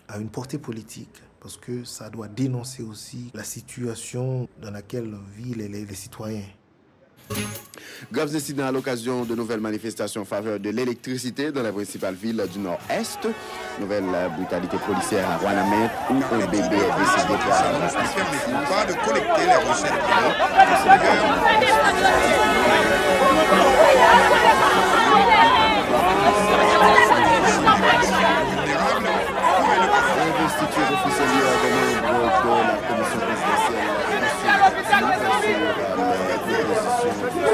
à 0.08 0.18
une 0.18 0.30
portée 0.30 0.58
politique, 0.58 1.22
parce 1.40 1.58
que 1.58 1.84
ça 1.84 2.10
doit 2.10 2.28
dénoncer 2.28 2.84
aussi 2.84 3.32
la 3.34 3.44
situation 3.44 4.48
dans 4.62 4.72
laquelle 4.72 5.16
vivent 5.36 5.58
les 5.58 5.96
citoyens. 5.96 6.44
Graves 8.12 8.36
incidents 8.36 8.66
à 8.66 8.72
l'occasion 8.72 9.24
de 9.24 9.36
nouvelles 9.36 9.60
manifestations 9.60 10.22
en 10.22 10.26
faveur 10.26 10.60
de 10.60 10.70
l'électricité 10.72 11.52
dans 11.52 11.62
la 11.62 11.72
principale 11.72 12.16
ville 12.16 12.44
du 12.52 12.58
Nord-Est. 12.58 13.28
Nouvelle 13.80 14.06
brutalité 14.36 14.78
policière 14.78 15.30
à 15.30 15.38
Rouanamet 15.38 15.90
où 16.10 16.16
un 16.34 16.46
bébé 16.48 16.58
est 16.58 16.70
décédé 16.70 17.36
par 17.38 17.62
pas 18.68 18.86
de 18.86 18.94
collecter 19.06 19.46
les 19.46 19.58
recettes 19.70 19.92
officielle 30.92 31.30
de 31.30 32.10
la 32.68 32.78
commission 32.88 33.20
présidentielle 33.20 34.00
sur 36.76 37.06
les 37.06 37.50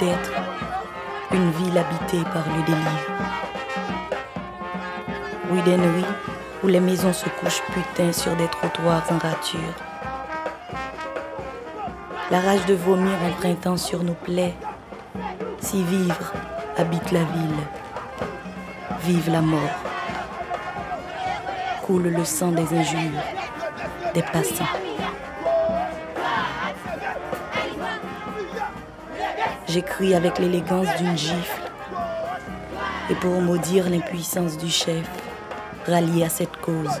d'être 0.00 0.32
une 1.32 1.50
ville 1.52 1.76
habitée 1.76 2.24
par 2.32 2.44
le 2.56 2.62
délire. 2.64 3.06
Oui 5.50 5.60
des 5.62 5.76
nuits 5.76 6.04
où 6.62 6.68
les 6.68 6.80
maisons 6.80 7.12
se 7.12 7.28
couchent 7.28 7.62
putain 7.72 8.12
sur 8.12 8.34
des 8.36 8.48
trottoirs 8.48 9.04
en 9.10 9.18
rature. 9.18 9.74
La 12.30 12.40
rage 12.40 12.64
de 12.66 12.74
vomir 12.74 13.12
en 13.22 13.32
printemps 13.32 13.76
sur 13.76 14.02
nos 14.02 14.14
plaies. 14.14 14.54
Si 15.60 15.82
vivre 15.82 16.32
habite 16.76 17.10
la 17.12 17.24
ville, 17.24 17.62
vive 19.02 19.30
la 19.30 19.42
mort. 19.42 19.78
Coule 21.82 22.08
le 22.08 22.24
sang 22.24 22.52
des 22.52 22.72
injures, 22.72 23.22
des 24.14 24.22
passants. 24.22 24.89
J'écris 29.72 30.16
avec 30.16 30.40
l'élégance 30.40 30.88
d'une 30.98 31.16
gifle. 31.16 31.62
Et 33.08 33.14
pour 33.14 33.40
maudire 33.40 33.88
l'impuissance 33.88 34.58
du 34.58 34.68
chef, 34.68 35.08
rallié 35.86 36.24
à 36.24 36.28
cette 36.28 36.56
cause, 36.56 37.00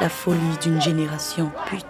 la 0.00 0.08
folie 0.08 0.56
d'une 0.62 0.80
génération 0.80 1.52
pute. 1.66 1.84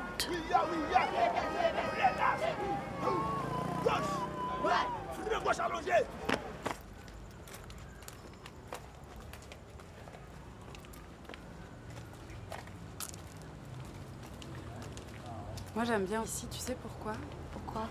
Moi 15.76 15.85
j'aime 15.85 16.06
bien 16.06 16.25
ici, 16.25 16.49
tu 16.50 16.59
sais 16.59 16.76
pourquoi 16.82 17.12
Pourquoi 17.52 17.82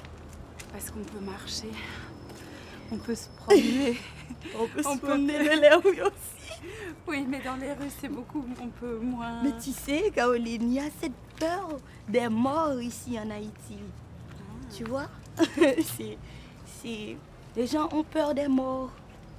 Parce 0.73 0.91
qu'on 0.91 0.99
peut 0.99 1.23
marcher, 1.65 1.79
on 2.91 2.97
peut 2.97 3.15
se 3.15 3.29
promener. 3.29 3.97
On 4.59 4.65
peut 4.67 4.81
On 4.85 4.95
se 4.95 4.99
peut- 4.99 5.07
promener 5.07 5.37
dans 5.37 5.61
les 5.61 5.69
rues 5.75 6.01
aussi. 6.01 6.61
oui, 7.07 7.25
mais 7.29 7.41
dans 7.41 7.55
les 7.57 7.73
rues 7.73 7.91
c'est 7.99 8.07
beaucoup, 8.09 8.43
on 8.59 8.67
peut 8.69 8.97
moins. 8.97 9.43
Mais 9.43 9.51
tu 9.63 9.71
sais, 9.71 10.11
Caroline, 10.15 10.63
il 10.71 10.73
y 10.73 10.79
a 10.79 10.89
cette 10.99 11.11
peur 11.39 11.77
des 12.09 12.27
morts 12.27 12.81
ici 12.81 13.17
en 13.19 13.29
Haïti. 13.29 13.77
Tu 14.75 14.83
vois? 14.85 15.07
C'est, 15.57 16.17
c'est... 16.81 17.17
Les 17.55 17.67
gens 17.67 17.87
ont 17.93 18.03
peur 18.03 18.33
des 18.33 18.47
morts. 18.47 18.89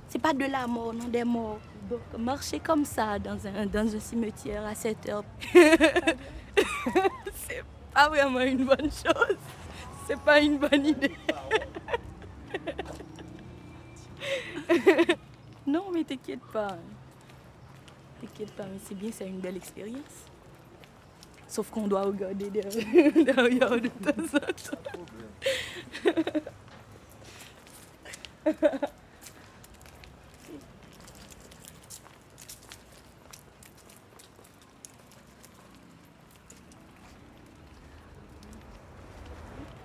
C'est 0.09 0.21
pas 0.21 0.33
de 0.33 0.45
la 0.45 0.67
mort, 0.67 0.93
non, 0.95 1.09
des 1.09 1.25
morts. 1.25 1.59
Donc, 1.91 2.01
marcher 2.19 2.61
comme 2.61 2.85
ça 2.85 3.19
dans 3.19 3.39
un, 3.47 3.67
dans 3.67 3.95
un 3.97 4.01
cimetière 4.01 4.65
à 4.67 4.75
7 4.75 5.09
heures, 5.09 5.25
c'est 7.35 7.63
pas 7.93 8.09
vraiment 8.09 8.41
une 8.41 8.65
bonne 8.65 8.91
chose. 8.91 9.37
C'est 10.07 10.21
pas 10.21 10.39
une 10.41 10.59
bonne 10.59 10.87
idée. 10.87 11.17
Non, 15.67 15.91
mais 15.93 16.05
t'inquiète 16.05 16.45
pas. 16.53 16.77
T'inquiète 18.21 18.53
pas, 18.53 18.65
mais 18.65 18.79
c'est 18.85 18.95
bien, 18.95 19.11
c'est 19.13 19.27
une 19.27 19.41
belle 19.41 19.57
expérience. 19.57 20.27
Sauf 21.49 21.71
qu'on 21.71 21.87
doit 21.87 22.03
regarder 22.03 22.51
derrière, 22.51 23.81
de 23.81 23.89
temps 23.89 24.11
en 24.35 24.39
temps. 24.39 24.93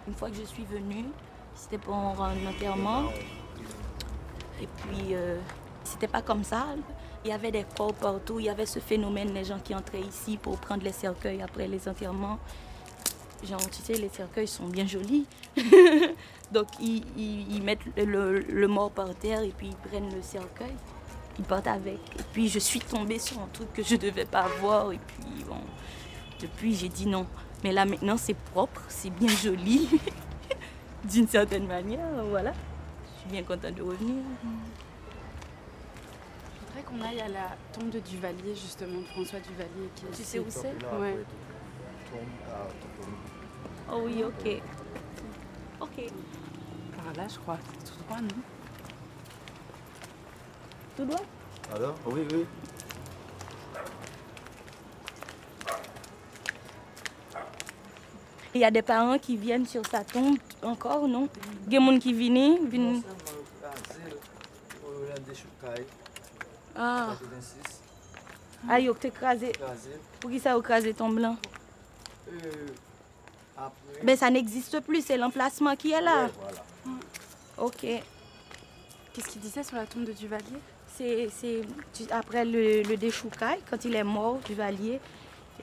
Une 0.08 0.14
fois 0.14 0.30
que 0.30 0.36
je 0.38 0.44
suis 0.44 0.64
venue, 0.64 1.06
c'était 1.54 1.78
pour 1.78 1.94
un 1.96 2.46
enterrement. 2.48 3.10
Et 4.62 4.68
puis, 4.68 5.14
euh, 5.14 5.38
c'était 5.84 6.08
pas 6.08 6.22
comme 6.22 6.44
ça. 6.44 6.66
Il 7.24 7.30
y 7.30 7.34
avait 7.34 7.52
des 7.52 7.66
corps 7.76 7.94
partout. 7.94 8.40
Il 8.40 8.46
y 8.46 8.50
avait 8.50 8.66
ce 8.66 8.80
phénomène, 8.80 9.34
les 9.34 9.44
gens 9.44 9.60
qui 9.60 9.76
entraient 9.76 10.02
ici 10.02 10.38
pour 10.38 10.58
prendre 10.58 10.84
les 10.84 10.92
cercueils 10.92 11.42
après 11.42 11.68
les 11.68 11.88
enterrements. 11.88 12.40
Genre, 13.44 13.70
tu 13.70 13.82
sais, 13.84 13.94
les 13.94 14.10
cercueils 14.10 14.48
sont 14.48 14.68
bien 14.68 14.88
jolis. 14.88 15.26
Donc, 16.52 16.68
ils, 16.80 17.62
mettent 17.62 17.82
le, 17.98 18.40
le- 18.40 18.68
mort 18.68 18.92
par 18.92 19.14
terre 19.16 19.42
et 19.42 19.54
puis 19.56 19.68
ils 19.68 19.90
prennent 19.90 20.14
le 20.16 20.22
cercueil. 20.22 20.74
Ils 21.38 21.46
partent 21.46 21.68
avec. 21.68 22.00
Et 22.18 22.24
puis, 22.34 22.48
je 22.50 22.58
suis 22.60 22.80
tombée 22.80 23.20
sur 23.20 23.38
un 23.40 23.48
truc 23.54 23.72
que 23.74 23.84
je 23.84 23.96
devais 23.96 24.26
pas 24.26 24.48
voir. 24.60 24.92
Et 24.92 25.00
puis, 25.06 25.44
bon, 25.48 25.60
depuis, 26.40 26.76
j'ai 26.76 26.90
dit 26.90 27.06
non. 27.06 27.28
Mais 27.64 27.72
là, 27.72 27.86
maintenant, 27.86 28.18
c'est 28.18 28.36
propre, 28.36 28.82
c'est 28.88 29.10
bien 29.12 29.28
joli. 29.30 29.88
D'une 31.04 31.28
certaine 31.28 31.68
manière, 31.68 32.24
voilà. 32.30 32.54
Je 33.28 33.34
suis 33.36 33.44
bien 33.44 33.56
contente 33.56 33.76
de 33.76 33.82
revenir. 33.82 34.24
Je 36.54 36.66
voudrais 36.66 36.84
qu'on 36.86 37.02
aille 37.06 37.20
à 37.20 37.28
la 37.28 37.58
tombe 37.74 37.90
de 37.90 38.00
Duvalier, 38.00 38.56
justement, 38.56 39.02
de 39.02 39.06
François 39.08 39.40
Duvalier. 39.42 39.90
Qui 39.98 40.06
est 40.06 40.10
Tu 40.12 40.14
ici. 40.14 40.24
sais 40.24 40.40
où 40.40 40.46
c'est? 40.48 40.74
Ouais. 40.98 41.26
Oh 43.92 44.02
oui, 44.06 44.24
ok. 44.24 44.62
Ok. 45.82 46.12
Par 46.96 47.14
là, 47.18 47.28
je 47.28 47.38
crois. 47.40 47.58
C'est 47.84 47.92
tout 47.92 48.00
droit, 48.08 48.22
non? 48.22 48.28
Tout 50.96 51.04
droit? 51.06 51.26
Alors? 51.76 51.96
Oui, 52.06 52.22
oui. 52.32 52.46
Il 58.56 58.62
y 58.62 58.64
a 58.64 58.72
des 58.72 58.82
parents 58.82 59.20
qui 59.20 59.36
viennent 59.36 59.66
sur 59.66 59.86
sa 59.86 60.06
tombe 60.06 60.38
encore, 60.64 61.10
non? 61.10 61.28
Il 61.68 61.74
y 61.74 61.76
a 61.76 61.80
des 61.82 61.86
gens 61.86 62.00
qui 62.00 62.14
viennent. 62.14 62.68
viennent... 62.70 63.04
Ah, 66.76 67.16
ah, 68.70 68.80
ils 68.80 68.90
ont 68.90 68.94
écrasé. 68.94 69.52
Pour 70.20 70.30
qui 70.30 70.40
ça 70.40 70.54
a 70.54 70.58
écrasé 70.58 70.94
ton 70.94 71.10
blanc? 71.10 71.36
Mais 74.04 74.16
ça 74.16 74.30
n'existe 74.30 74.80
plus, 74.82 75.04
c'est 75.06 75.18
l'emplacement 75.18 75.76
qui 75.76 75.92
est 75.92 76.02
là. 76.02 76.30
Ok. 77.58 77.82
Qu'est-ce 79.14 79.28
qu'il 79.30 79.42
disait 79.42 79.64
sur 79.64 79.78
la 79.78 79.86
tombe 79.88 80.04
de 80.06 80.12
Duvalier? 80.12 80.60
C'est, 80.96 81.30
après 82.12 82.46
le, 82.46 82.84
le 82.84 82.98
déchoucaille, 82.98 83.60
quand 83.70 83.84
il 83.86 83.96
est 83.96 84.04
mort, 84.04 84.40
Duvalier, 84.46 85.00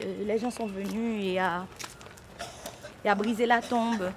euh, 0.02 0.24
les 0.24 0.38
gens 0.38 0.50
sont 0.50 0.66
venus 0.66 1.24
et 1.24 1.38
a, 1.38 1.66
et 3.04 3.08
a 3.08 3.14
brisé 3.14 3.46
la 3.46 3.60
tombe. 3.60 4.10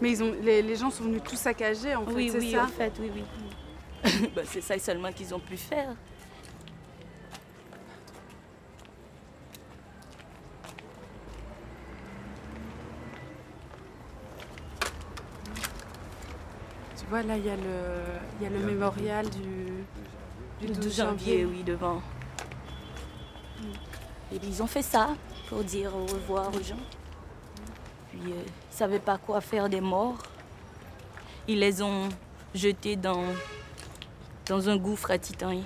Mais 0.00 0.10
ils 0.10 0.22
ont, 0.22 0.34
les, 0.42 0.62
les 0.62 0.76
gens 0.76 0.90
sont 0.90 1.04
venus 1.04 1.22
tout 1.22 1.36
saccager, 1.36 1.94
en 1.94 2.06
fait, 2.06 2.12
oui, 2.12 2.30
c'est 2.30 2.38
oui, 2.38 2.52
ça? 2.52 2.64
en 2.64 2.68
fait, 2.68 2.92
oui, 3.00 3.10
oui. 3.14 3.22
Ben, 4.34 4.44
c'est 4.46 4.60
ça 4.60 4.78
seulement 4.78 5.12
qu'ils 5.12 5.34
ont 5.34 5.40
pu 5.40 5.56
faire. 5.56 5.94
Tu 16.98 17.06
vois, 17.08 17.22
là, 17.22 17.36
il 17.36 17.44
y 17.44 17.50
a 17.50 17.56
le, 17.56 17.62
il 18.40 18.44
y 18.44 18.46
a 18.46 18.50
le 18.50 18.64
mémorial 18.64 19.28
du, 19.28 19.84
Le 20.62 20.68
du 20.68 20.80
12 20.80 20.96
janvier, 20.96 21.44
oui, 21.44 21.62
devant. 21.62 22.00
Et 24.32 24.38
puis, 24.38 24.48
ils 24.48 24.62
ont 24.62 24.66
fait 24.66 24.82
ça 24.82 25.16
pour 25.48 25.64
dire 25.64 25.94
au 25.94 26.06
revoir 26.06 26.48
aux 26.54 26.62
gens. 26.62 26.76
Puis 28.10 28.20
euh, 28.20 28.26
ils 28.26 28.34
ne 28.34 28.76
savaient 28.76 29.00
pas 29.00 29.18
quoi 29.18 29.40
faire 29.40 29.68
des 29.68 29.80
morts. 29.80 30.18
Ils 31.48 31.58
les 31.58 31.82
ont 31.82 32.08
jetés 32.54 32.96
dans, 32.96 33.24
dans 34.50 34.68
un 34.68 34.76
gouffre 34.76 35.12
à 35.12 35.18
Titanien. 35.18 35.62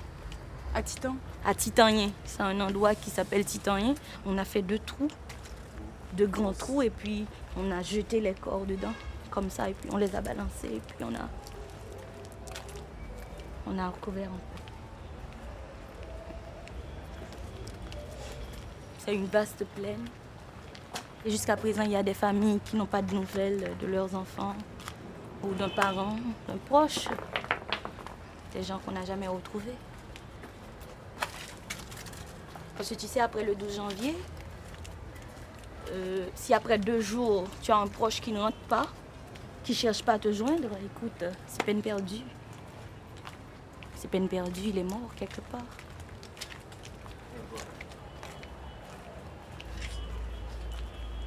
À 0.74 0.82
Titan? 0.82 1.16
À 1.42 1.54
Titanien, 1.54 2.10
c'est 2.26 2.42
un 2.42 2.60
endroit 2.60 2.94
qui 2.94 3.08
s'appelle 3.08 3.42
Titanien. 3.42 3.94
On 4.26 4.36
a 4.36 4.44
fait 4.44 4.60
deux 4.60 4.78
trous, 4.78 5.08
deux 6.12 6.26
grands 6.26 6.52
trous, 6.52 6.82
et 6.82 6.90
puis 6.90 7.24
on 7.56 7.70
a 7.70 7.80
jeté 7.80 8.20
les 8.20 8.34
corps 8.34 8.66
dedans, 8.66 8.92
comme 9.30 9.48
ça, 9.48 9.70
et 9.70 9.72
puis 9.72 9.88
on 9.90 9.96
les 9.96 10.14
a 10.14 10.20
balancés, 10.20 10.68
et 10.74 10.80
puis 10.86 11.02
on 11.02 11.14
a, 11.14 11.28
on 13.66 13.78
a 13.78 13.88
recouvert 13.88 14.28
un 14.28 14.36
peu. 14.36 14.62
C'est 18.98 19.14
une 19.14 19.26
vaste 19.26 19.64
plaine. 19.76 20.04
Et 21.24 21.30
jusqu'à 21.30 21.56
présent, 21.56 21.84
il 21.84 21.92
y 21.92 21.96
a 21.96 22.02
des 22.02 22.12
familles 22.12 22.60
qui 22.66 22.76
n'ont 22.76 22.84
pas 22.84 23.00
de 23.00 23.14
nouvelles 23.14 23.70
de 23.80 23.86
leurs 23.86 24.14
enfants 24.14 24.54
ou 25.42 25.54
d'un 25.54 25.70
parent, 25.70 26.16
d'un 26.46 26.58
proche. 26.66 27.08
Des 28.54 28.62
gens 28.62 28.78
qu'on 28.78 28.92
n'a 28.92 29.04
jamais 29.04 29.28
retrouvés. 29.28 29.74
Parce 32.76 32.88
que 32.88 32.94
tu 32.94 33.06
sais, 33.06 33.20
après 33.20 33.44
le 33.44 33.54
12 33.54 33.76
janvier, 33.76 34.16
euh, 35.92 36.26
si 36.34 36.54
après 36.54 36.78
deux 36.78 37.00
jours, 37.00 37.44
tu 37.62 37.70
as 37.70 37.76
un 37.76 37.86
proche 37.86 38.20
qui 38.20 38.32
ne 38.32 38.40
rentre 38.40 38.56
pas, 38.68 38.86
qui 39.62 39.72
ne 39.72 39.76
cherche 39.76 40.02
pas 40.02 40.14
à 40.14 40.18
te 40.18 40.32
joindre, 40.32 40.68
écoute, 40.84 41.24
c'est 41.46 41.62
peine 41.64 41.82
perdue. 41.82 42.22
C'est 43.94 44.08
peine 44.10 44.28
perdue, 44.28 44.68
il 44.68 44.78
est 44.78 44.84
mort 44.84 45.14
quelque 45.16 45.40
part. 45.40 45.62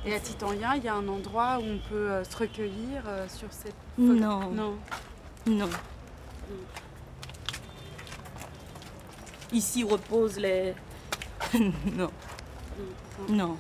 Et 0.06 0.14
à 0.14 0.20
Titanien, 0.20 0.76
il 0.76 0.84
y 0.84 0.88
a 0.88 0.96
un 0.96 1.08
endroit 1.08 1.58
où 1.60 1.64
on 1.64 1.80
peut 1.90 2.12
euh, 2.12 2.24
se 2.24 2.38
recueillir 2.38 3.04
euh, 3.08 3.28
sur 3.28 3.52
cette. 3.52 3.76
Non. 3.98 4.50
Non. 4.52 4.78
Non. 5.46 5.70
Ici 9.52 9.84
reposent 9.84 10.38
les. 10.38 10.74
non. 11.96 12.12
Non. 13.30 13.58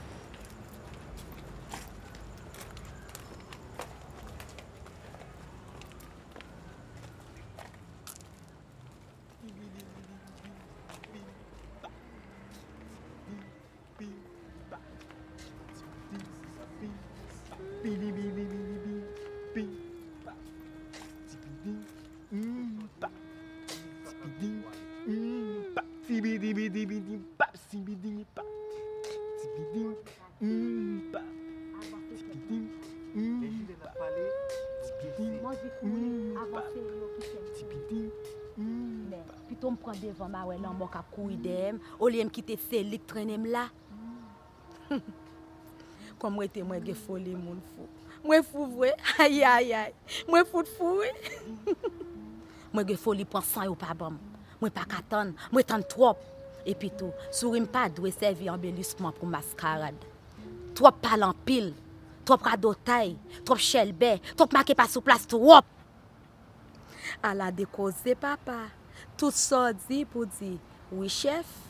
O 42.08 42.12
li 42.12 42.24
m 42.24 42.32
kite 42.32 42.56
selik 42.70 43.04
trenem 43.10 43.44
la. 43.52 43.66
Kon 46.22 46.32
mwen 46.32 46.48
te 46.54 46.64
mwen 46.64 46.80
ge 46.86 46.96
foli 46.96 47.36
moun 47.36 47.60
fou. 47.74 47.90
Mwen 48.24 48.48
fou 48.48 48.70
vwe. 48.72 48.94
Ay 49.20 49.44
ay 49.44 49.76
ay. 49.76 49.92
Mwen 50.32 50.48
fout 50.48 50.72
fou 50.78 51.02
we. 51.04 51.12
mwen 52.72 52.88
ge 52.88 52.96
foli 52.96 53.28
pon 53.28 53.44
san 53.44 53.68
yo 53.68 53.76
pa 53.76 53.92
bom. 53.92 54.16
Mwen 54.62 54.72
pa 54.72 54.88
katan. 54.88 55.36
Mwen 55.52 55.68
tan 55.68 55.84
trop. 55.92 56.24
E 56.68 56.74
pi 56.76 56.90
tou, 57.00 57.16
sourim 57.32 57.64
pa 57.72 57.86
dwe 57.88 58.12
sevi 58.12 58.50
ambelisman 58.52 59.14
pou 59.16 59.30
maskarad. 59.32 59.96
Trop 60.76 60.98
palan 61.00 61.36
pil, 61.48 61.70
trop 62.28 62.44
radotay, 62.44 63.14
trop 63.48 63.62
chelbe, 63.64 64.18
trop 64.36 64.52
make 64.56 64.76
pa 64.76 64.88
sou 64.92 65.04
plas 65.06 65.24
trop. 65.32 65.64
Ala 67.24 67.54
dekoze 67.56 68.18
papa, 68.20 68.66
tout 69.16 69.32
so 69.32 69.64
di 69.88 70.04
pou 70.12 70.28
di, 70.28 70.58
oui 70.92 71.08
chef. 71.08 71.67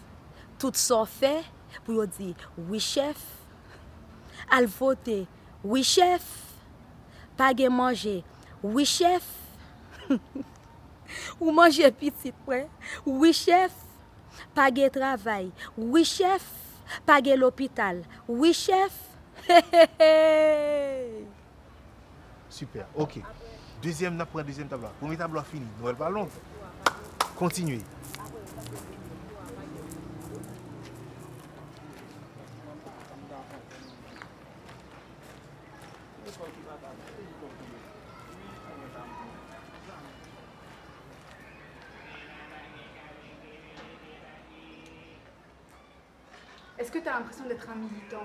Tout 0.59 0.75
so 0.77 1.05
fe 1.09 1.43
pou 1.85 1.93
yo 1.97 2.05
di, 2.09 2.33
oui 2.67 2.79
chef. 2.83 3.17
Al 4.51 4.67
vote, 4.71 5.27
oui 5.63 5.83
chef. 5.83 6.25
Pa 7.37 7.53
gen 7.57 7.73
manje, 7.73 8.23
oui 8.63 8.85
chef. 8.85 9.25
Ou 11.39 11.53
manje 11.55 11.87
pitit 11.99 12.35
pre, 12.45 12.65
oui 13.05 13.33
chef. 13.35 13.73
Pa 14.55 14.69
gen 14.73 14.89
travay, 14.93 15.51
oui 15.77 16.05
chef. 16.07 16.45
Pa 17.05 17.21
gen 17.23 17.39
l'hopital, 17.41 18.03
oui 18.27 18.53
chef. 18.53 18.93
Super, 22.49 22.85
ok. 22.95 23.19
Deuxième, 23.81 24.15
n'a 24.15 24.25
deuxième 24.43 24.67
tableau. 24.67 24.87
Premier 24.99 25.17
tableau 25.17 25.41
fini. 25.43 25.67
Noël 25.79 25.95
Ballon. 25.95 26.27
Continuez. 27.35 27.81
L'impression 47.19 47.47
d'être 47.47 47.69
un 47.69 47.75
militant. 47.75 48.23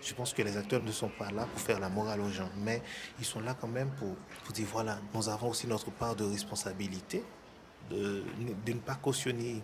Je 0.00 0.14
pense 0.14 0.32
que 0.32 0.42
les 0.42 0.56
acteurs 0.56 0.82
ne 0.82 0.92
sont 0.92 1.08
pas 1.08 1.30
là 1.30 1.46
pour 1.46 1.60
faire 1.60 1.80
la 1.80 1.88
morale 1.88 2.20
aux 2.20 2.30
gens, 2.30 2.50
mais 2.58 2.82
ils 3.18 3.24
sont 3.24 3.40
là 3.40 3.56
quand 3.60 3.68
même 3.68 3.90
pour, 3.90 4.52
dire 4.52 4.66
voilà, 4.70 4.98
nous 5.12 5.28
avons 5.28 5.50
aussi 5.50 5.66
notre 5.66 5.90
part 5.90 6.14
de 6.14 6.24
responsabilité, 6.24 7.24
de 7.90 8.22
ne 8.66 8.78
pas 8.78 8.94
cautionner 8.94 9.62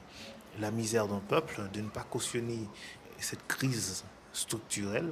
la 0.59 0.71
misère 0.71 1.07
d'un 1.07 1.21
peuple, 1.21 1.63
de 1.73 1.81
ne 1.81 1.89
pas 1.89 2.03
cautionner 2.03 2.69
cette 3.19 3.47
crise 3.47 4.05
structurelle, 4.33 5.11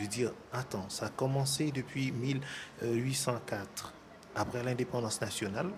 de 0.00 0.06
dire 0.06 0.32
attends, 0.52 0.88
ça 0.88 1.06
a 1.06 1.10
commencé 1.10 1.70
depuis 1.70 2.10
1804, 2.10 3.92
après 4.34 4.62
l'indépendance 4.62 5.20
nationale, 5.20 5.70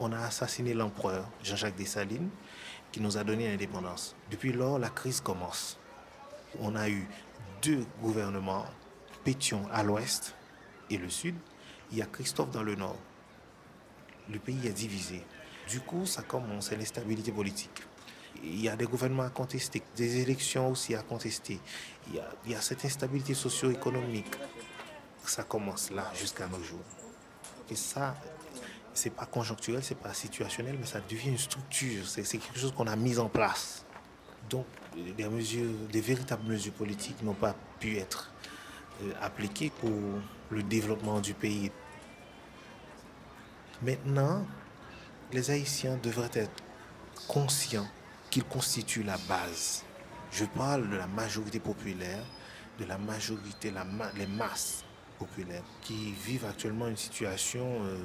on 0.00 0.12
a 0.12 0.18
assassiné 0.18 0.74
l'empereur 0.74 1.28
Jean-Jacques 1.44 1.76
Dessalines 1.76 2.30
qui 2.92 3.00
nous 3.00 3.16
a 3.16 3.24
donné 3.24 3.48
l'indépendance. 3.48 4.14
Depuis 4.30 4.52
lors, 4.52 4.78
la 4.78 4.90
crise 4.90 5.20
commence. 5.20 5.78
On 6.60 6.76
a 6.76 6.88
eu 6.88 7.08
deux 7.62 7.84
gouvernements, 8.00 8.66
Pétion 9.24 9.66
à 9.72 9.82
l'ouest 9.82 10.34
et 10.90 10.98
le 10.98 11.08
sud. 11.08 11.34
Il 11.90 11.98
y 11.98 12.02
a 12.02 12.06
Christophe 12.06 12.50
dans 12.50 12.62
le 12.62 12.74
nord. 12.74 12.98
Le 14.28 14.38
pays 14.38 14.66
est 14.66 14.72
divisé. 14.72 15.22
Du 15.68 15.80
coup, 15.80 16.06
ça 16.06 16.22
commence, 16.22 16.68
c'est 16.68 16.76
l'instabilité 16.76 17.32
politique. 17.32 17.82
Il 18.42 18.60
y 18.60 18.68
a 18.68 18.76
des 18.76 18.86
gouvernements 18.86 19.22
à 19.22 19.30
contester, 19.30 19.82
des 19.96 20.20
élections 20.20 20.70
aussi 20.70 20.94
à 20.94 21.02
contester. 21.02 21.60
Il 22.08 22.16
y 22.16 22.18
a, 22.18 22.28
il 22.46 22.52
y 22.52 22.54
a 22.54 22.60
cette 22.60 22.84
instabilité 22.84 23.34
socio-économique. 23.34 24.34
Ça 25.24 25.44
commence 25.44 25.90
là 25.90 26.10
jusqu'à 26.14 26.48
nos 26.48 26.62
jours. 26.62 26.80
Et 27.70 27.76
ça, 27.76 28.16
c'est 28.94 29.10
pas 29.10 29.26
conjoncturel, 29.26 29.82
c'est 29.82 29.98
pas 29.98 30.12
situationnel, 30.14 30.76
mais 30.78 30.86
ça 30.86 31.00
devient 31.00 31.30
une 31.30 31.38
structure. 31.38 32.06
C'est 32.06 32.22
quelque 32.22 32.58
chose 32.58 32.72
qu'on 32.72 32.86
a 32.86 32.96
mis 32.96 33.18
en 33.18 33.28
place. 33.28 33.84
Donc, 34.50 34.66
des 35.16 35.28
mesures, 35.28 35.70
des 35.90 36.00
véritables 36.00 36.46
mesures 36.46 36.72
politiques 36.72 37.22
n'ont 37.22 37.34
pas 37.34 37.54
pu 37.80 37.96
être 37.96 38.30
euh, 39.02 39.12
appliquées 39.22 39.72
pour 39.80 39.90
le 40.50 40.62
développement 40.62 41.20
du 41.20 41.32
pays. 41.34 41.70
Maintenant, 43.82 44.46
les 45.32 45.50
Haïtiens 45.50 45.98
devraient 46.02 46.30
être 46.34 46.62
conscients 47.28 47.88
qu'ils 48.30 48.44
constituent 48.44 49.02
la 49.02 49.16
base. 49.28 49.84
Je 50.30 50.44
parle 50.44 50.88
de 50.88 50.96
la 50.96 51.06
majorité 51.06 51.58
populaire, 51.58 52.24
de 52.78 52.84
la 52.84 52.98
majorité, 52.98 53.72
les 54.16 54.26
masses 54.26 54.84
populaires 55.18 55.64
qui 55.80 56.12
vivent 56.12 56.46
actuellement 56.46 56.88
une 56.88 56.96
situation 56.96 57.84
euh, 57.84 57.98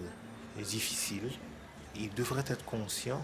difficile. 0.63 1.29
Ils 1.95 2.13
devraient 2.13 2.45
être 2.47 2.63
conscients 2.65 3.21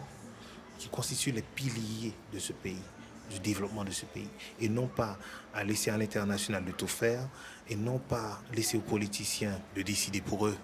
qu'ils 0.78 0.90
constituent 0.90 1.32
les 1.32 1.42
piliers 1.42 2.14
de 2.34 2.40
ce 2.40 2.54
pays, 2.54 2.82
du 3.30 3.40
développement 3.40 3.84
de 3.84 3.92
ce 3.92 4.06
pays, 4.06 4.30
et 4.60 4.68
non 4.68 4.88
pas 4.88 5.18
à 5.54 5.64
laisser 5.64 5.92
à 5.92 5.98
l'international 5.98 6.66
de 6.66 6.72
tout 6.72 6.88
faire, 6.88 7.28
et 7.70 7.76
non 7.76 8.00
pas 8.00 8.42
laisser 8.54 8.78
aux 8.78 8.82
politiciens 8.82 9.60
de 9.76 9.82
décider 9.82 10.22
pour 10.22 10.48
eux. 10.48 10.58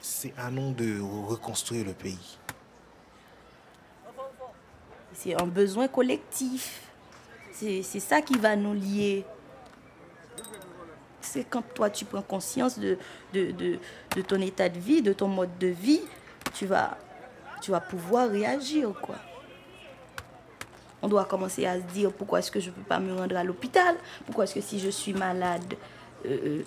C'est 0.00 0.34
à 0.36 0.50
nous 0.50 0.72
de 0.72 1.00
reconstruire 1.00 1.84
le 1.84 1.92
pays. 1.92 2.38
C'est 5.14 5.40
un 5.40 5.46
besoin 5.46 5.88
collectif. 5.88 6.80
C'est 7.52 7.82
ça 7.82 8.20
qui 8.20 8.36
va 8.36 8.56
nous 8.56 8.74
lier. 8.74 9.24
C'est 11.24 11.44
quand 11.44 11.62
toi 11.74 11.90
tu 11.90 12.04
prends 12.04 12.22
conscience 12.22 12.78
de, 12.78 12.98
de, 13.32 13.50
de, 13.50 13.78
de 14.14 14.22
ton 14.22 14.40
état 14.40 14.68
de 14.68 14.78
vie, 14.78 15.02
de 15.02 15.12
ton 15.12 15.28
mode 15.28 15.56
de 15.58 15.68
vie, 15.68 16.02
tu 16.54 16.66
vas, 16.66 16.96
tu 17.60 17.70
vas 17.70 17.80
pouvoir 17.80 18.28
réagir. 18.28 18.92
Quoi. 19.00 19.16
On 21.02 21.08
doit 21.08 21.24
commencer 21.24 21.66
à 21.66 21.76
se 21.76 21.84
dire 21.92 22.12
pourquoi 22.12 22.38
est-ce 22.38 22.50
que 22.50 22.60
je 22.60 22.70
ne 22.70 22.74
peux 22.74 22.82
pas 22.82 23.00
me 23.00 23.14
rendre 23.14 23.36
à 23.36 23.42
l'hôpital, 23.44 23.96
pourquoi 24.26 24.44
est-ce 24.44 24.54
que 24.54 24.60
si 24.60 24.78
je 24.78 24.90
suis 24.90 25.14
malade, 25.14 25.74
euh, 26.26 26.60
euh, 26.60 26.62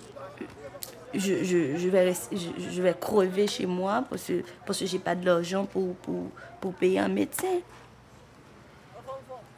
je, 1.14 1.42
je, 1.42 1.76
je 1.76 1.88
vais, 1.88 2.12
je, 2.12 2.82
vais 2.82 2.94
crever 3.00 3.46
chez 3.46 3.66
moi 3.66 4.04
parce 4.10 4.24
que, 4.24 4.42
parce 4.66 4.78
que 4.78 4.86
je 4.86 4.92
n'ai 4.92 4.98
pas 4.98 5.14
de 5.14 5.24
l'argent 5.24 5.64
pour, 5.64 5.94
pour, 5.96 6.30
pour 6.60 6.74
payer 6.74 6.98
un 6.98 7.08
médecin? 7.08 7.60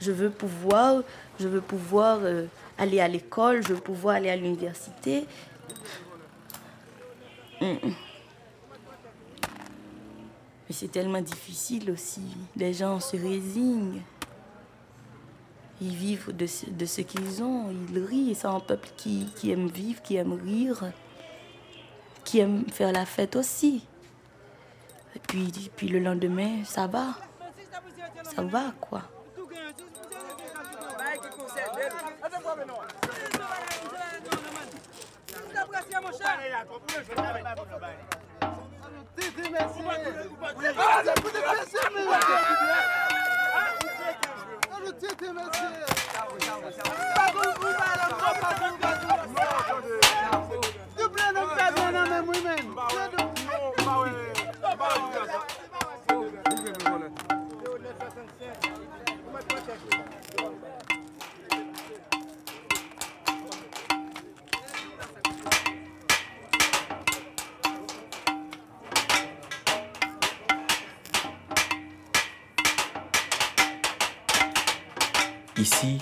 Je 0.01 0.13
veux 0.13 0.31
pouvoir, 0.31 1.03
euh, 2.23 2.47
aller 2.79 3.01
à 3.01 3.09
l'école, 3.09 3.63
je 3.63 3.75
veux 3.75 3.81
pouvoir 3.81 4.17
aller 4.17 4.31
à 4.31 4.37
l'université. 4.37 5.27
Mm, 7.61 7.67
mm. 7.67 7.95
Mais 10.69 10.75
c'est 10.75 10.89
tellement 10.89 11.21
difficile 11.21 11.91
aussi. 11.91 12.23
Les 12.57 12.73
gens 12.73 13.01
se 13.01 13.17
résignent. 13.17 14.03
Ils 15.81 15.95
vivent 15.95 16.35
de 16.35 16.47
ce, 16.47 17.01
qu'ils 17.01 17.43
ont. 17.43 17.71
Ils 17.71 17.99
rient. 18.05 18.35
C'est 18.35 18.47
un 18.47 18.61
peuple 18.61 18.89
qui, 18.97 19.27
qui 19.35 19.51
aime 19.51 19.69
vivre, 19.69 20.01
qui 20.03 20.17
aime 20.17 20.33
rire, 20.33 20.93
qui 22.25 22.39
aime 22.39 22.65
faire 22.71 22.93
la 22.93 23.05
fête 23.05 23.37
aussi. 23.37 23.85
Et 25.17 25.19
puis, 25.19 25.71
puis 25.75 25.89
le 25.89 25.99
lendemain, 25.99 26.65
ça 26.65 26.87
va. 26.87 27.17
Ça 28.35 28.43
va, 28.43 28.73
quoi. 28.81 29.03
mon 36.03 36.13
cher. 36.13 36.39
Titi, 39.17 39.51
merci. 39.51 39.81
Allô, 44.73 44.93
Titi, 44.93 45.27
merci. 45.35 45.67
Double, 50.97 51.21
non, 51.35 51.47
pardon, 51.57 51.93
non, 51.93 52.05
même, 52.09 52.29
oui, 52.29 52.43
même. 52.43 52.75
Ici, 75.83 75.99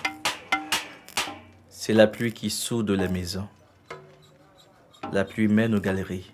c'est 1.69 1.93
la 1.93 2.09
pluie 2.09 2.33
qui 2.33 2.51
soude 2.51 2.91
les 2.91 3.07
maisons. 3.07 3.47
La 5.12 5.25
pluie 5.25 5.47
mène 5.47 5.73
aux 5.77 5.81
galeries. 5.81 6.33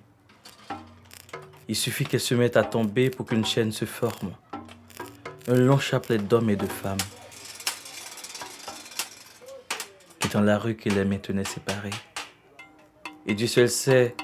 Il 1.68 1.76
suffit 1.76 2.06
qu'elle 2.06 2.20
se 2.20 2.34
mette 2.34 2.56
à 2.56 2.62
tomber 2.62 3.10
pour 3.10 3.26
qu'une 3.26 3.44
chaîne 3.44 3.70
se 3.70 3.84
forme. 3.84 4.32
Un 5.46 5.56
long 5.56 5.78
chapelet 5.78 6.16
d'hommes 6.16 6.48
et 6.48 6.56
de 6.56 6.66
femmes. 6.66 6.96
Et 10.24 10.28
dans 10.28 10.40
la 10.40 10.58
rue 10.58 10.76
qui 10.76 10.88
les 10.88 11.04
maintenait 11.04 11.44
séparés. 11.44 11.90
Et 13.26 13.34
Dieu 13.34 13.46
seul 13.46 13.68
sait 13.68 14.14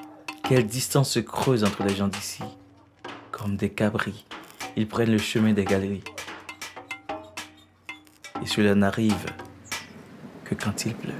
quelle 0.49 0.65
distance 0.65 1.11
se 1.11 1.19
creuse 1.19 1.63
entre 1.63 1.83
les 1.83 1.95
gens 1.95 2.07
d'ici. 2.07 2.43
Comme 3.31 3.55
des 3.55 3.69
cabris, 3.69 4.25
ils 4.75 4.87
prennent 4.87 5.11
le 5.11 5.19
chemin 5.19 5.53
des 5.53 5.65
galeries. 5.65 6.03
Et 8.43 8.47
cela 8.47 8.75
n'arrive 8.75 9.25
que 10.45 10.55
quand 10.55 10.85
il 10.85 10.95
pleut. 10.95 11.13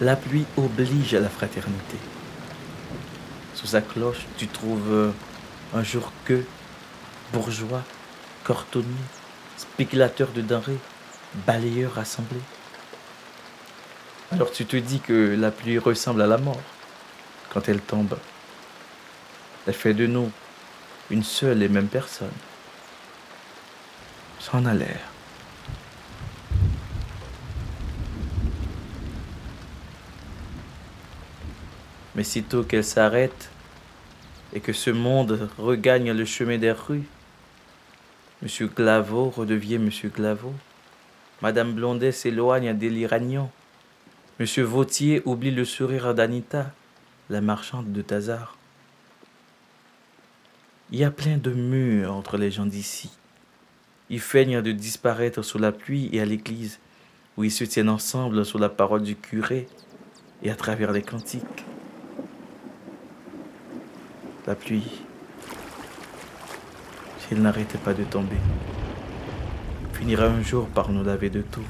La 0.00 0.14
pluie 0.14 0.44
oblige 0.56 1.14
à 1.14 1.20
la 1.20 1.28
fraternité. 1.28 1.96
Sous 3.54 3.66
sa 3.66 3.80
cloche, 3.80 4.26
tu 4.36 4.46
trouves 4.46 5.12
un 5.74 5.82
jour 5.82 6.12
que 6.24 6.44
bourgeois, 7.32 7.82
cortonnier, 8.44 8.86
spéculateur 9.56 10.28
de 10.28 10.40
denrées, 10.40 10.78
balayeur 11.46 11.94
rassemblé. 11.94 12.38
Alors 14.30 14.52
tu 14.52 14.66
te 14.66 14.76
dis 14.76 15.00
que 15.00 15.34
la 15.36 15.50
pluie 15.50 15.78
ressemble 15.78 16.22
à 16.22 16.26
la 16.26 16.38
mort 16.38 16.60
quand 17.58 17.68
elle 17.68 17.80
tombe. 17.80 18.16
Elle 19.66 19.74
fait 19.74 19.94
de 19.94 20.06
nous 20.06 20.30
une 21.10 21.24
seule 21.24 21.60
et 21.60 21.68
même 21.68 21.88
personne. 21.88 22.30
Ça 24.38 24.58
en 24.58 24.64
a 24.64 24.74
l'air. 24.74 25.00
Mais 32.14 32.22
sitôt 32.22 32.62
qu'elle 32.62 32.84
s'arrête 32.84 33.50
et 34.52 34.60
que 34.60 34.72
ce 34.72 34.90
monde 34.90 35.50
regagne 35.58 36.12
le 36.12 36.24
chemin 36.24 36.58
des 36.58 36.72
rues, 36.72 37.08
Monsieur 38.40 38.68
Glaveau 38.68 39.30
redevient 39.30 39.78
Monsieur 39.78 40.10
Glaveau. 40.10 40.54
Madame 41.42 41.72
Blondet 41.72 42.12
s'éloigne 42.12 42.78
des 42.78 42.88
l'Iranien. 42.88 43.50
Monsieur 44.38 44.62
Vautier 44.62 45.22
oublie 45.24 45.50
le 45.50 45.64
sourire 45.64 46.14
d'Anita, 46.14 46.72
la 47.30 47.40
marchande 47.40 47.92
de 47.92 48.02
Tazar. 48.02 48.56
Il 50.90 50.98
y 50.98 51.04
a 51.04 51.10
plein 51.10 51.36
de 51.36 51.52
murs 51.52 52.14
entre 52.14 52.36
les 52.36 52.50
gens 52.50 52.66
d'ici. 52.66 53.10
Ils 54.10 54.20
feignent 54.20 54.62
de 54.62 54.72
disparaître 54.72 55.42
sous 55.42 55.58
la 55.58 55.72
pluie 55.72 56.08
et 56.12 56.20
à 56.20 56.24
l'église, 56.24 56.78
où 57.36 57.44
ils 57.44 57.52
se 57.52 57.64
tiennent 57.64 57.90
ensemble 57.90 58.44
sous 58.44 58.58
la 58.58 58.70
parole 58.70 59.02
du 59.02 59.16
curé 59.16 59.68
et 60.42 60.50
à 60.50 60.56
travers 60.56 60.92
les 60.92 61.02
cantiques 61.02 61.64
la 64.48 64.54
pluie, 64.54 65.02
s'il 67.18 67.42
n'arrêtait 67.42 67.76
pas 67.76 67.92
de 67.92 68.02
tomber, 68.02 68.38
finira 69.92 70.24
un 70.24 70.40
jour 70.40 70.66
par 70.68 70.90
nous 70.90 71.04
laver 71.04 71.28
de 71.28 71.42
tout. 71.42 71.66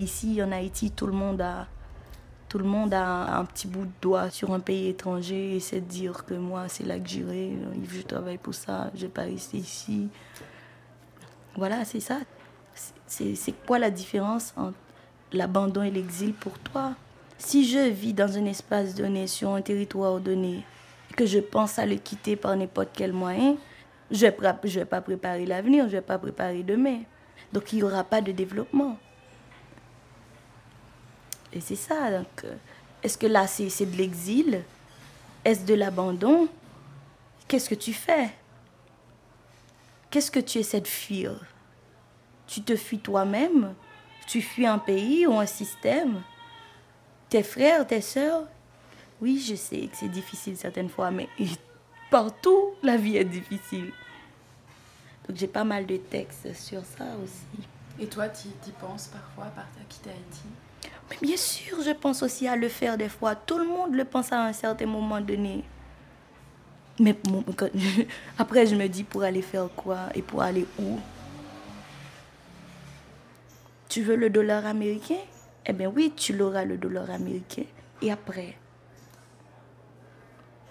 Ici, 0.00 0.40
en 0.42 0.52
Haïti, 0.52 0.92
tout 0.92 1.06
le 1.06 1.12
monde 1.12 1.40
a, 1.40 1.66
tout 2.48 2.58
le 2.58 2.64
monde 2.64 2.94
a 2.94 3.38
un 3.38 3.44
petit 3.44 3.66
bout 3.66 3.84
de 3.84 3.92
doigt 4.00 4.30
sur 4.30 4.52
un 4.52 4.60
pays 4.60 4.88
étranger 4.88 5.56
et 5.56 5.60
c'est 5.60 5.80
dire 5.80 6.24
que 6.24 6.34
moi, 6.34 6.68
c'est 6.68 6.84
là 6.84 6.98
que 7.00 7.08
j'irai, 7.08 7.52
je 7.90 8.02
travaille 8.02 8.38
pour 8.38 8.54
ça, 8.54 8.90
je 8.94 9.02
vais 9.02 9.08
pas 9.08 9.22
rester 9.22 9.56
ici. 9.56 10.08
Voilà, 11.56 11.84
c'est 11.84 12.00
ça. 12.00 12.18
C'est 13.06 13.66
quoi 13.66 13.80
la 13.80 13.90
différence 13.90 14.54
entre 14.56 14.78
l'abandon 15.32 15.82
et 15.82 15.90
l'exil 15.90 16.32
pour 16.32 16.56
toi? 16.60 16.94
Si 17.36 17.68
je 17.68 17.88
vis 17.88 18.14
dans 18.14 18.36
un 18.36 18.46
espace 18.46 18.94
donné, 18.94 19.26
sur 19.26 19.50
un 19.50 19.62
territoire 19.62 20.20
donné, 20.20 20.64
que 21.16 21.26
je 21.26 21.40
pense 21.40 21.78
à 21.80 21.86
le 21.86 21.96
quitter 21.96 22.36
par 22.36 22.56
n'importe 22.56 22.90
quel 22.92 23.12
moyen, 23.12 23.56
je 24.12 24.26
ne 24.26 24.30
vais, 24.30 24.84
pas 24.84 25.00
préparer 25.00 25.44
l'avenir, 25.44 25.84
je 25.84 25.88
ne 25.88 25.92
vais 25.96 26.00
pas 26.00 26.18
préparer 26.18 26.62
demain. 26.62 27.00
Donc 27.52 27.72
il 27.72 27.76
n'y 27.76 27.82
aura 27.82 28.04
pas 28.04 28.20
de 28.20 28.30
développement. 28.30 28.96
Et 31.52 31.60
c'est 31.60 31.76
ça. 31.76 32.10
Donc, 32.10 32.44
euh, 32.44 32.54
est-ce 33.02 33.18
que 33.18 33.26
là, 33.26 33.46
c'est 33.46 33.86
de 33.86 33.96
l'exil? 33.96 34.62
Est-ce 35.44 35.64
de 35.64 35.74
l'abandon? 35.74 36.48
Qu'est-ce 37.46 37.70
que 37.70 37.74
tu 37.74 37.92
fais? 37.92 38.30
Qu'est-ce 40.10 40.30
que 40.30 40.40
tu 40.40 40.58
essaies 40.58 40.80
de 40.80 40.88
fuir? 40.88 41.40
Tu 42.46 42.62
te 42.62 42.76
fuis 42.76 42.98
toi-même? 42.98 43.74
Tu 44.26 44.42
fuis 44.42 44.66
un 44.66 44.78
pays 44.78 45.26
ou 45.26 45.38
un 45.38 45.46
système? 45.46 46.22
Tes 47.28 47.42
frères, 47.42 47.86
tes 47.86 48.00
sœurs? 48.00 48.44
Oui, 49.20 49.40
je 49.40 49.54
sais 49.54 49.86
que 49.86 49.96
c'est 49.96 50.08
difficile 50.08 50.56
certaines 50.56 50.88
fois, 50.88 51.10
mais 51.10 51.28
partout, 52.10 52.74
la 52.82 52.96
vie 52.96 53.16
est 53.16 53.24
difficile. 53.24 53.92
Donc 55.26 55.36
j'ai 55.36 55.46
pas 55.46 55.64
mal 55.64 55.86
de 55.86 55.96
textes 55.96 56.54
sur 56.54 56.84
ça 56.84 57.04
aussi. 57.22 57.66
Et 58.00 58.06
toi, 58.06 58.28
tu 58.28 58.48
y 58.48 58.70
penses 58.72 59.08
parfois, 59.08 59.46
à 59.46 59.50
partir 59.50 59.82
quitter 59.88 60.10
Haïti 60.10 60.48
Mais 61.10 61.16
bien 61.22 61.36
sûr, 61.36 61.82
je 61.82 61.90
pense 61.90 62.22
aussi 62.22 62.46
à 62.46 62.56
le 62.56 62.68
faire 62.68 62.96
des 62.96 63.08
fois. 63.08 63.34
Tout 63.34 63.58
le 63.58 63.66
monde 63.66 63.94
le 63.94 64.04
pense 64.04 64.32
à 64.32 64.42
un 64.44 64.52
certain 64.52 64.86
moment 64.86 65.20
donné. 65.20 65.64
Mais 67.00 67.16
après, 68.38 68.66
je 68.66 68.74
me 68.74 68.86
dis 68.88 69.04
pour 69.04 69.22
aller 69.22 69.42
faire 69.42 69.68
quoi 69.74 70.08
et 70.14 70.22
pour 70.22 70.42
aller 70.42 70.66
où? 70.78 70.98
Tu 73.88 74.02
veux 74.02 74.16
le 74.16 74.28
dollar 74.30 74.66
américain? 74.66 75.20
Eh 75.64 75.72
bien 75.72 75.90
oui, 75.94 76.12
tu 76.14 76.34
l'auras 76.34 76.64
le 76.64 76.76
dollar 76.76 77.10
américain. 77.10 77.64
Et 78.02 78.10
après? 78.10 78.56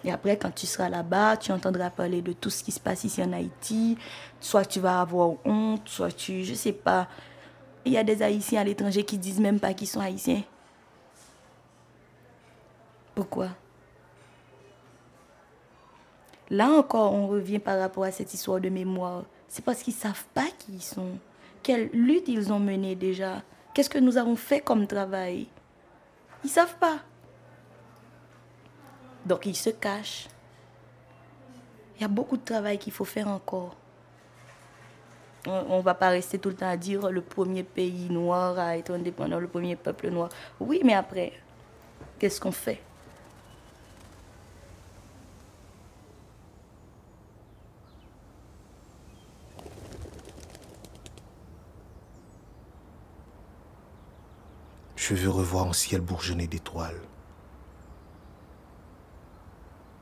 Et 0.04 0.12
après, 0.12 0.38
quand 0.38 0.52
tu 0.54 0.68
seras 0.68 0.90
là-bas, 0.90 1.38
tu 1.38 1.52
entendras 1.52 1.90
parler 1.90 2.22
de 2.22 2.34
tout 2.34 2.50
ce 2.50 2.64
qui 2.64 2.72
se 2.72 2.80
passe 2.80 3.04
ici 3.04 3.24
en 3.24 3.34
Haïti. 3.34 3.98
Soit 4.40 4.66
tu 4.66 4.80
vas 4.80 5.02
avoir 5.02 5.34
honte, 5.46 5.90
soit 5.90 6.12
tu... 6.12 6.44
Je 6.44 6.54
sais 6.54 6.72
pas. 6.72 7.08
Il 7.88 7.94
y 7.94 7.98
a 7.98 8.04
des 8.04 8.22
Haïtiens 8.22 8.60
à 8.60 8.64
l'étranger 8.66 9.04
qui 9.06 9.18
disent 9.18 9.40
même 9.40 9.62
pas 9.62 9.74
qu'ils 9.74 9.88
sont 9.88 10.02
Haïtiens. 10.02 10.44
Pourquoi? 13.16 13.48
Là 16.50 16.70
encore, 16.70 17.14
on 17.14 17.28
revient 17.28 17.60
par 17.60 17.80
rapport 17.80 18.04
à 18.04 18.12
cette 18.12 18.34
histoire 18.34 18.60
de 18.60 18.68
mémoire. 18.68 19.24
C'est 19.48 19.64
parce 19.64 19.82
qu'ils 19.84 19.94
ne 19.94 20.00
savent 20.00 20.26
pas 20.34 20.48
qui 20.60 20.74
ils 20.74 20.84
sont. 20.84 21.18
Quelle 21.64 21.90
lutte 21.94 22.28
ils 22.28 22.52
ont 22.52 22.60
menée 22.60 22.96
déjà. 22.96 23.42
Qu'est-ce 23.74 23.90
que 23.90 24.00
nous 24.00 24.18
avons 24.18 24.36
fait 24.36 24.60
comme 24.60 24.86
travail? 24.86 25.48
Ils 26.44 26.48
ne 26.48 26.52
savent 26.52 26.78
pas. 26.78 27.00
Donc 29.26 29.46
ils 29.46 29.56
se 29.56 29.70
cachent. 29.70 30.28
Il 31.96 32.02
y 32.02 32.06
a 32.06 32.10
beaucoup 32.10 32.36
de 32.36 32.44
travail 32.44 32.78
qu'il 32.80 32.92
faut 32.92 33.06
faire 33.06 33.30
encore. 33.30 33.78
On 35.48 35.78
ne 35.78 35.82
va 35.82 35.94
pas 35.94 36.10
rester 36.10 36.40
tout 36.40 36.50
le 36.50 36.56
temps 36.56 36.68
à 36.68 36.76
dire 36.76 37.10
le 37.10 37.22
premier 37.22 37.64
pays 37.64 38.10
noir 38.10 38.60
à 38.60 38.78
être 38.78 38.92
indépendant, 38.92 39.40
le 39.40 39.48
premier 39.48 39.78
peuple 39.78 40.10
noir. 40.10 40.28
Oui, 40.60 40.82
mais 40.84 40.94
après, 40.94 41.32
qu'est-ce 42.20 42.42
qu'on 42.42 42.52
fait? 42.52 42.82
Je 54.98 55.16
veux 55.16 55.30
revoir 55.30 55.70
un 55.70 55.74
ciel 55.74 56.02
bourgeonné 56.02 56.48
d'étoiles. 56.48 57.00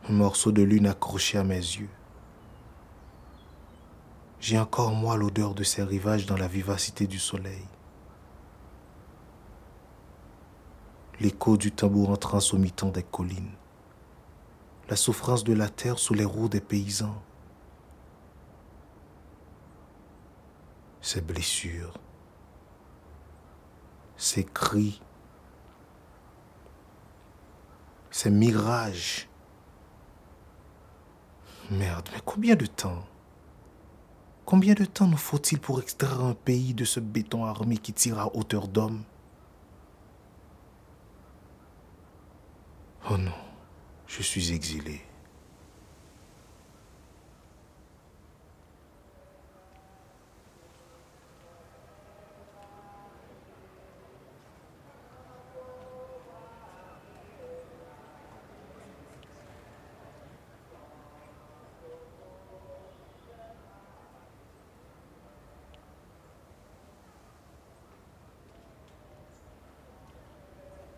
Un 0.10 0.14
morceau 0.14 0.52
de 0.52 0.64
lune 0.64 0.88
accroché 0.88 1.38
à 1.38 1.44
mes 1.44 1.58
yeux. 1.58 1.90
J'ai 4.46 4.60
encore 4.60 4.92
moi 4.92 5.18
l'odeur 5.18 5.56
de 5.56 5.64
ces 5.64 5.82
rivages 5.82 6.28
dans 6.28 6.38
la 6.38 6.48
vivacité 6.48 7.08
du 7.08 7.18
soleil. 7.18 7.66
L'écho 11.20 11.58
du 11.58 11.72
tambour 11.72 12.12
en 12.12 12.16
transommitant 12.16 12.90
des 12.90 13.02
collines. 13.02 13.56
La 14.88 14.96
souffrance 14.96 15.44
de 15.44 15.54
la 15.54 15.68
terre 15.68 15.98
sous 15.98 16.14
les 16.14 16.26
roues 16.26 16.48
des 16.48 16.62
paysans. 16.62 17.24
Ces 21.02 21.22
blessures 21.22 21.96
ces 24.16 24.44
cris, 24.44 25.02
ces 28.12 28.30
mirages. 28.30 29.28
Merde, 31.72 32.08
mais 32.14 32.22
combien 32.24 32.56
de 32.56 32.68
temps? 32.68 33.04
Combien 34.46 34.76
de 34.76 34.86
temps 34.86 35.08
nous 35.08 35.18
faut-il 35.18 35.60
pour 35.60 35.82
extraire 35.82 36.22
un 36.22 36.36
pays 36.36 36.76
de 36.76 36.86
ce 36.86 37.00
béton 37.00 37.46
armé 37.46 37.78
qui 37.78 37.94
tire 37.94 38.20
à 38.20 38.36
hauteur 38.36 38.68
d'homme? 38.68 39.04
Oh 43.10 43.18
non, 43.18 43.32
je 44.08 44.22
suis 44.22 44.52
exilé. 44.52 45.05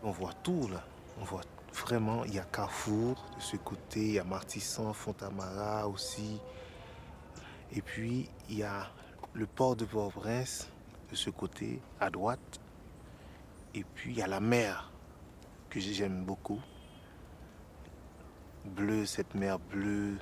On 0.07 0.11
voit 0.11 0.31
tout 0.41 0.69
là. 0.71 0.81
On 1.19 1.25
voit 1.25 1.41
vraiment, 1.73 2.23
il 2.23 2.35
y 2.35 2.39
a 2.39 2.45
Carrefour 2.45 3.25
de 3.35 3.41
ce 3.41 3.57
côté, 3.57 3.99
il 3.99 4.11
y 4.13 4.19
a 4.19 4.23
Martissan, 4.23 4.93
Fontamara 4.93 5.85
aussi. 5.85 6.39
Et 7.73 7.81
puis 7.81 8.29
il 8.47 8.59
y 8.59 8.63
a 8.63 8.87
le 9.33 9.45
port 9.45 9.75
de 9.75 9.83
Port-au-Prince 9.83 10.69
de 11.11 11.15
ce 11.17 11.29
côté, 11.29 11.81
à 11.99 12.09
droite. 12.09 12.61
Et 13.75 13.83
puis 13.83 14.13
il 14.13 14.19
y 14.19 14.21
a 14.21 14.27
la 14.27 14.39
mer 14.39 14.93
que 15.69 15.81
j'aime 15.81 16.23
beaucoup. 16.23 16.61
Bleu, 18.63 19.05
cette 19.05 19.35
mer 19.35 19.59
bleue. 19.59 20.19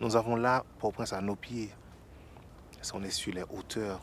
Nous 0.00 0.14
avons 0.14 0.36
là 0.36 0.64
Port-au-Prince 0.78 1.12
à 1.14 1.20
nos 1.20 1.34
pieds. 1.34 1.74
On 2.94 3.02
est 3.02 3.10
sur 3.10 3.34
les 3.34 3.42
hauteurs. 3.42 4.00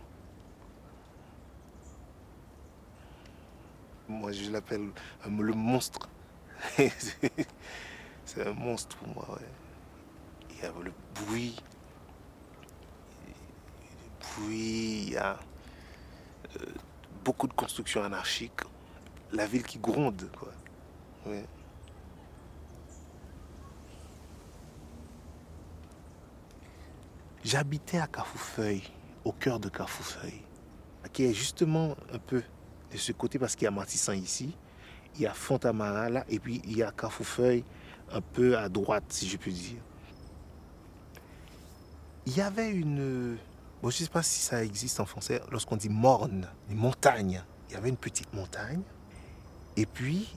Moi, 4.07 4.31
je 4.31 4.51
l'appelle 4.51 4.89
euh, 5.25 5.41
le 5.41 5.53
monstre. 5.53 6.09
C'est 6.77 8.47
un 8.47 8.53
monstre 8.53 8.95
pour 8.97 9.07
moi. 9.09 9.39
Il 10.51 10.63
y 10.63 10.65
a 10.65 10.71
le 10.83 10.91
bruit. 11.15 11.55
Le 13.27 14.27
bruit, 14.27 15.03
il 15.07 15.13
y 15.13 15.17
a 15.17 15.39
euh, 16.55 16.65
beaucoup 17.23 17.47
de 17.47 17.53
constructions 17.53 18.03
anarchiques. 18.03 18.61
La 19.31 19.47
ville 19.47 19.63
qui 19.63 19.79
gronde. 19.79 20.29
Quoi. 20.37 20.51
J'habitais 27.43 27.99
à 27.99 28.07
Carrefourfeuille, 28.07 28.83
au 29.23 29.31
cœur 29.31 29.59
de 29.59 29.69
Carrefourfeuille, 29.69 30.41
qui 31.13 31.25
est 31.25 31.33
justement 31.33 31.95
un 32.11 32.19
peu 32.19 32.43
de 32.91 32.97
ce 32.97 33.11
côté 33.11 33.39
parce 33.39 33.55
qu'il 33.55 33.65
y 33.65 33.67
a 33.67 33.71
Matissan 33.71 34.13
ici, 34.13 34.55
il 35.15 35.21
y 35.21 35.27
a 35.27 35.33
Fontamara 35.33 36.09
là, 36.09 36.25
et 36.29 36.39
puis 36.39 36.61
il 36.65 36.77
y 36.77 36.83
a 36.83 36.91
Carrefourfeuille 36.91 37.63
un 38.11 38.21
peu 38.21 38.57
à 38.57 38.69
droite, 38.69 39.05
si 39.09 39.27
je 39.27 39.37
peux 39.37 39.51
dire. 39.51 39.81
Il 42.25 42.35
y 42.35 42.41
avait 42.41 42.71
une... 42.71 43.37
Bon, 43.81 43.89
je 43.89 44.01
ne 44.01 44.05
sais 44.05 44.11
pas 44.11 44.23
si 44.23 44.39
ça 44.41 44.63
existe 44.63 44.99
en 44.99 45.05
français, 45.05 45.41
lorsqu'on 45.51 45.77
dit 45.77 45.89
morne, 45.89 46.47
une 46.69 46.77
montagne. 46.77 47.43
Il 47.69 47.73
y 47.73 47.75
avait 47.75 47.89
une 47.89 47.97
petite 47.97 48.33
montagne, 48.33 48.81
et 49.75 49.85
puis 49.85 50.33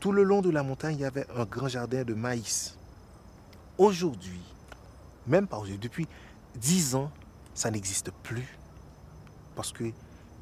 tout 0.00 0.12
le 0.12 0.22
long 0.22 0.42
de 0.42 0.50
la 0.50 0.62
montagne, 0.62 0.96
il 0.96 1.00
y 1.00 1.04
avait 1.04 1.26
un 1.34 1.44
grand 1.44 1.68
jardin 1.68 2.04
de 2.04 2.14
maïs. 2.14 2.76
Aujourd'hui, 3.78 4.42
même 5.26 5.46
pas 5.46 5.56
aujourd'hui, 5.56 5.78
depuis 5.78 6.08
10 6.56 6.94
ans, 6.94 7.10
ça 7.54 7.70
n'existe 7.70 8.10
plus. 8.22 8.58
Parce 9.54 9.72
que 9.72 9.84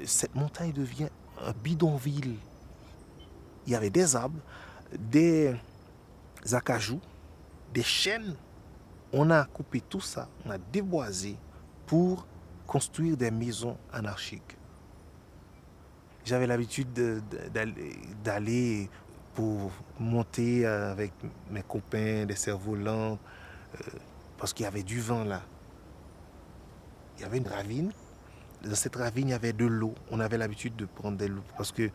cette 0.04 0.34
montagne 0.34 0.72
devient 0.72 1.08
un 1.44 1.52
bidonville. 1.52 2.36
Il 3.66 3.72
y 3.72 3.74
avait 3.76 3.90
des 3.90 4.14
arbres, 4.14 4.40
des 4.98 5.54
acajou, 6.52 7.00
des 7.72 7.82
chênes. 7.82 8.34
On 9.12 9.30
a 9.30 9.44
coupé 9.44 9.80
tout 9.80 10.00
ça, 10.00 10.28
on 10.44 10.50
a 10.50 10.58
déboisé 10.58 11.36
pour 11.86 12.26
construire 12.66 13.16
des 13.16 13.30
maisons 13.30 13.76
anarchiques. 13.92 14.56
J'avais 16.24 16.46
l'habitude 16.46 16.92
de- 16.92 17.22
de- 17.30 17.48
d'aller- 17.48 17.96
d'aller 18.24 18.90
pour 19.34 19.70
monter 20.00 20.66
avec 20.66 21.12
mes 21.50 21.62
copains 21.62 22.24
des 22.26 22.34
cerfs-volants 22.34 23.12
euh, 23.74 23.78
parce 24.38 24.52
qu'il 24.52 24.64
y 24.64 24.66
avait 24.66 24.82
du 24.82 25.00
vent 25.00 25.22
là. 25.24 25.42
Il 27.16 27.22
y 27.22 27.24
avait 27.24 27.38
une 27.38 27.46
ravine 27.48 27.92
dans 28.66 28.74
cette 28.74 28.96
ravine, 28.96 29.28
il 29.28 29.30
y 29.30 29.34
avait 29.34 29.52
de 29.52 29.64
l'eau. 29.66 29.94
On 30.10 30.20
avait 30.20 30.38
l'habitude 30.38 30.76
de 30.76 30.86
prendre 30.86 31.16
de 31.16 31.26
l'eau 31.26 31.42
parce 31.56 31.72
que 31.72 31.90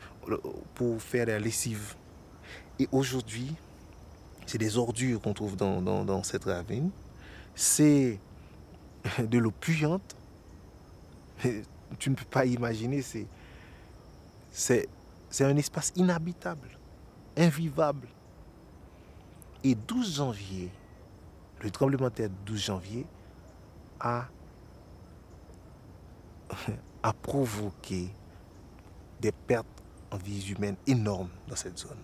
pour 0.75 1.01
faire 1.01 1.25
la 1.27 1.39
lessive. 1.39 1.95
Et 2.79 2.87
aujourd'hui, 2.91 3.53
c'est 4.45 4.57
des 4.57 4.77
ordures 4.77 5.21
qu'on 5.21 5.33
trouve 5.33 5.55
dans, 5.55 5.81
dans- 5.81 6.23
cette 6.23 6.45
ravine. 6.45 6.89
C'est 7.55 8.19
de 9.19 9.37
l'eau 9.37 9.51
puante. 9.51 10.15
Tu 11.99 12.09
ne 12.09 12.15
peux 12.15 12.25
pas 12.25 12.45
imaginer, 12.45 13.01
c'est, 13.01 13.27
c'est, 14.51 14.87
un 15.41 15.57
espace 15.57 15.91
inhabitable, 15.95 16.69
invivable. 17.37 18.07
Et 19.63 19.75
12 19.75 20.15
janvier, 20.15 20.69
le 21.61 21.69
tremblement 21.69 22.05
de 22.07 22.13
terre 22.13 22.29
de 22.29 22.35
12 22.45 22.59
janvier 22.59 23.05
a 23.99 24.27
a 27.03 27.13
provoqué 27.13 28.09
des 29.19 29.31
pertes 29.31 29.67
en 30.11 30.17
vies 30.17 30.51
humaines 30.51 30.77
énormes 30.87 31.29
dans 31.47 31.55
cette 31.55 31.77
zone. 31.77 31.97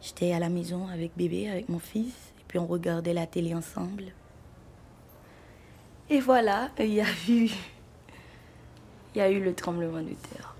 J'étais 0.00 0.32
à 0.32 0.38
la 0.38 0.48
maison 0.48 0.88
avec 0.88 1.12
bébé, 1.16 1.50
avec 1.50 1.68
mon 1.68 1.78
fils, 1.78 2.14
et 2.40 2.44
puis 2.46 2.58
on 2.58 2.66
regardait 2.66 3.12
la 3.12 3.26
télé 3.26 3.54
ensemble. 3.54 4.04
Et 6.08 6.20
voilà, 6.20 6.70
il 6.78 6.94
y 6.94 7.00
a 7.00 7.08
eu, 7.28 7.50
il 9.14 9.18
y 9.18 9.20
a 9.20 9.30
eu 9.30 9.42
le 9.42 9.54
tremblement 9.54 10.00
de 10.00 10.14
terre. 10.14 10.54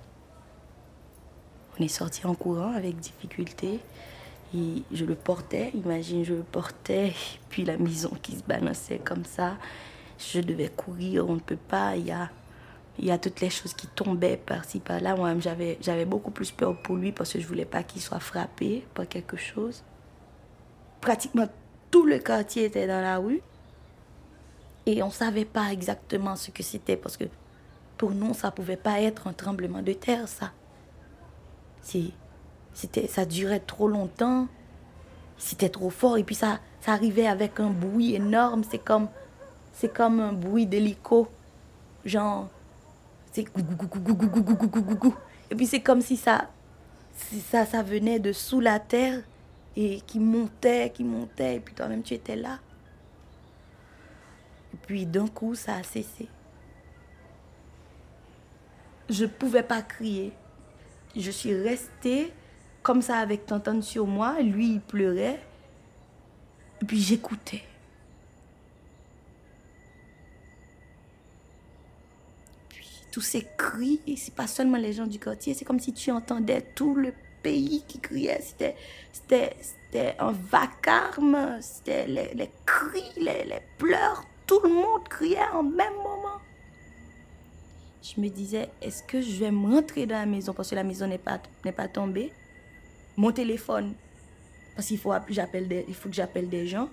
On 1.78 1.82
est 1.82 1.88
sorti 1.88 2.26
en 2.26 2.34
courant 2.34 2.72
avec 2.72 2.96
difficulté. 2.98 3.80
Je 4.54 5.04
le 5.04 5.14
portais, 5.14 5.70
imagine, 5.74 6.24
je 6.24 6.34
le 6.34 6.42
portais, 6.42 7.12
puis 7.50 7.64
la 7.64 7.76
maison 7.76 8.10
qui 8.22 8.36
se 8.36 8.42
balançait 8.42 8.98
comme 8.98 9.24
ça. 9.24 9.56
Je 10.18 10.40
devais 10.40 10.68
courir, 10.68 11.28
on 11.28 11.34
ne 11.34 11.40
peut 11.40 11.56
pas. 11.56 11.96
Il 11.96 12.06
y 12.06 12.10
a, 12.10 12.30
y 12.98 13.10
a 13.10 13.18
toutes 13.18 13.40
les 13.40 13.50
choses 13.50 13.74
qui 13.74 13.86
tombaient 13.86 14.38
par-ci, 14.38 14.80
par-là. 14.80 15.16
Moi-même, 15.16 15.42
j'avais, 15.42 16.04
beaucoup 16.06 16.30
plus 16.30 16.50
peur 16.50 16.80
pour 16.82 16.96
lui 16.96 17.12
parce 17.12 17.32
que 17.32 17.40
je 17.40 17.46
voulais 17.46 17.66
pas 17.66 17.82
qu'il 17.82 18.00
soit 18.00 18.20
frappé 18.20 18.86
par 18.94 19.06
quelque 19.06 19.36
chose. 19.36 19.84
Pratiquement 21.00 21.48
tout 21.90 22.04
le 22.04 22.18
quartier 22.18 22.64
était 22.64 22.86
dans 22.86 23.00
la 23.00 23.18
rue. 23.18 23.42
Et 24.86 25.02
on 25.02 25.08
ne 25.08 25.12
savait 25.12 25.44
pas 25.44 25.70
exactement 25.70 26.34
ce 26.34 26.50
que 26.50 26.62
c'était 26.62 26.96
parce 26.96 27.18
que 27.18 27.24
pour 27.98 28.12
nous, 28.12 28.32
ça 28.32 28.50
pouvait 28.50 28.76
pas 28.76 29.02
être 29.02 29.26
un 29.26 29.34
tremblement 29.34 29.82
de 29.82 29.92
terre, 29.92 30.26
ça. 30.26 30.52
C'est, 31.82 32.12
c'était, 32.74 33.06
ça 33.06 33.24
durait 33.24 33.60
trop 33.60 33.88
longtemps. 33.88 34.46
C'était 35.36 35.68
trop 35.68 35.90
fort. 35.90 36.16
Et 36.18 36.24
puis 36.24 36.34
ça, 36.34 36.60
ça 36.80 36.92
arrivait 36.92 37.26
avec 37.26 37.60
un 37.60 37.70
bruit 37.70 38.14
énorme. 38.14 38.62
C'est 38.68 38.78
comme, 38.78 39.08
c'est 39.72 39.92
comme 39.92 40.20
un 40.20 40.32
bruit 40.32 40.66
d'hélico. 40.66 41.28
Genre, 42.04 42.48
c'est 43.32 43.46
Et 45.50 45.54
puis 45.54 45.66
c'est 45.66 45.80
comme 45.80 46.00
si 46.00 46.16
ça, 46.16 46.48
si 47.14 47.40
ça, 47.40 47.66
ça 47.66 47.82
venait 47.82 48.18
de 48.18 48.32
sous 48.32 48.60
la 48.60 48.80
terre 48.80 49.22
et 49.76 50.00
qui 50.00 50.18
montait, 50.18 50.90
qui 50.90 51.04
montait. 51.04 51.56
Et 51.56 51.60
puis 51.60 51.74
toi-même, 51.74 52.02
tu 52.02 52.14
étais 52.14 52.36
là. 52.36 52.58
Et 54.74 54.76
puis 54.86 55.06
d'un 55.06 55.28
coup, 55.28 55.54
ça 55.54 55.76
a 55.76 55.82
cessé. 55.82 56.28
Je 59.08 59.24
ne 59.24 59.28
pouvais 59.28 59.62
pas 59.62 59.82
crier. 59.82 60.32
Je 61.16 61.30
suis 61.30 61.54
restée 61.54 62.32
comme 62.88 63.02
ça 63.02 63.18
avec 63.18 63.44
Tonton 63.44 63.82
sur 63.82 64.06
moi. 64.06 64.40
Lui, 64.40 64.72
il 64.76 64.80
pleurait. 64.80 65.38
Puis 66.86 66.98
j'écoutais. 66.98 67.62
Puis 72.70 72.88
tous 73.12 73.20
ces 73.20 73.46
cris, 73.58 74.00
et 74.06 74.16
c'est 74.16 74.34
pas 74.34 74.46
seulement 74.46 74.78
les 74.78 74.94
gens 74.94 75.06
du 75.06 75.18
quartier, 75.18 75.52
c'est 75.52 75.66
comme 75.66 75.80
si 75.80 75.92
tu 75.92 76.10
entendais 76.10 76.62
tout 76.62 76.94
le 76.94 77.12
pays 77.42 77.84
qui 77.86 77.98
criait. 77.98 78.40
C'était, 78.40 78.74
c'était, 79.12 79.54
c'était 79.60 80.16
un 80.18 80.32
vacarme, 80.32 81.58
c'était 81.60 82.06
les, 82.06 82.50
cris, 82.64 83.12
les, 83.18 83.44
les 83.44 83.60
pleurs. 83.76 84.24
Tout 84.46 84.60
le 84.64 84.70
monde 84.70 85.06
criait 85.10 85.50
en 85.52 85.62
même 85.62 85.96
moment. 85.96 86.40
Je 88.00 88.18
me 88.18 88.30
disais, 88.30 88.70
est-ce 88.80 89.02
que 89.02 89.20
je 89.20 89.40
vais 89.40 89.50
me 89.50 89.74
rentrer 89.74 90.06
dans 90.06 90.16
la 90.16 90.24
maison 90.24 90.54
parce 90.54 90.70
que 90.70 90.74
la 90.74 90.84
maison 90.84 91.06
n'est 91.06 91.18
pas, 91.18 91.38
n'est 91.66 91.72
pas 91.72 91.88
tombée? 91.88 92.32
Mon 93.18 93.32
téléphone 93.32 93.94
Parce 94.76 94.86
qu'il 94.86 94.98
faut, 94.98 95.10
des- 95.66 95.84
il 95.88 95.94
faut 95.94 96.08
que 96.08 96.14
j'appelle 96.14 96.48
des 96.48 96.68
gens. 96.68 96.88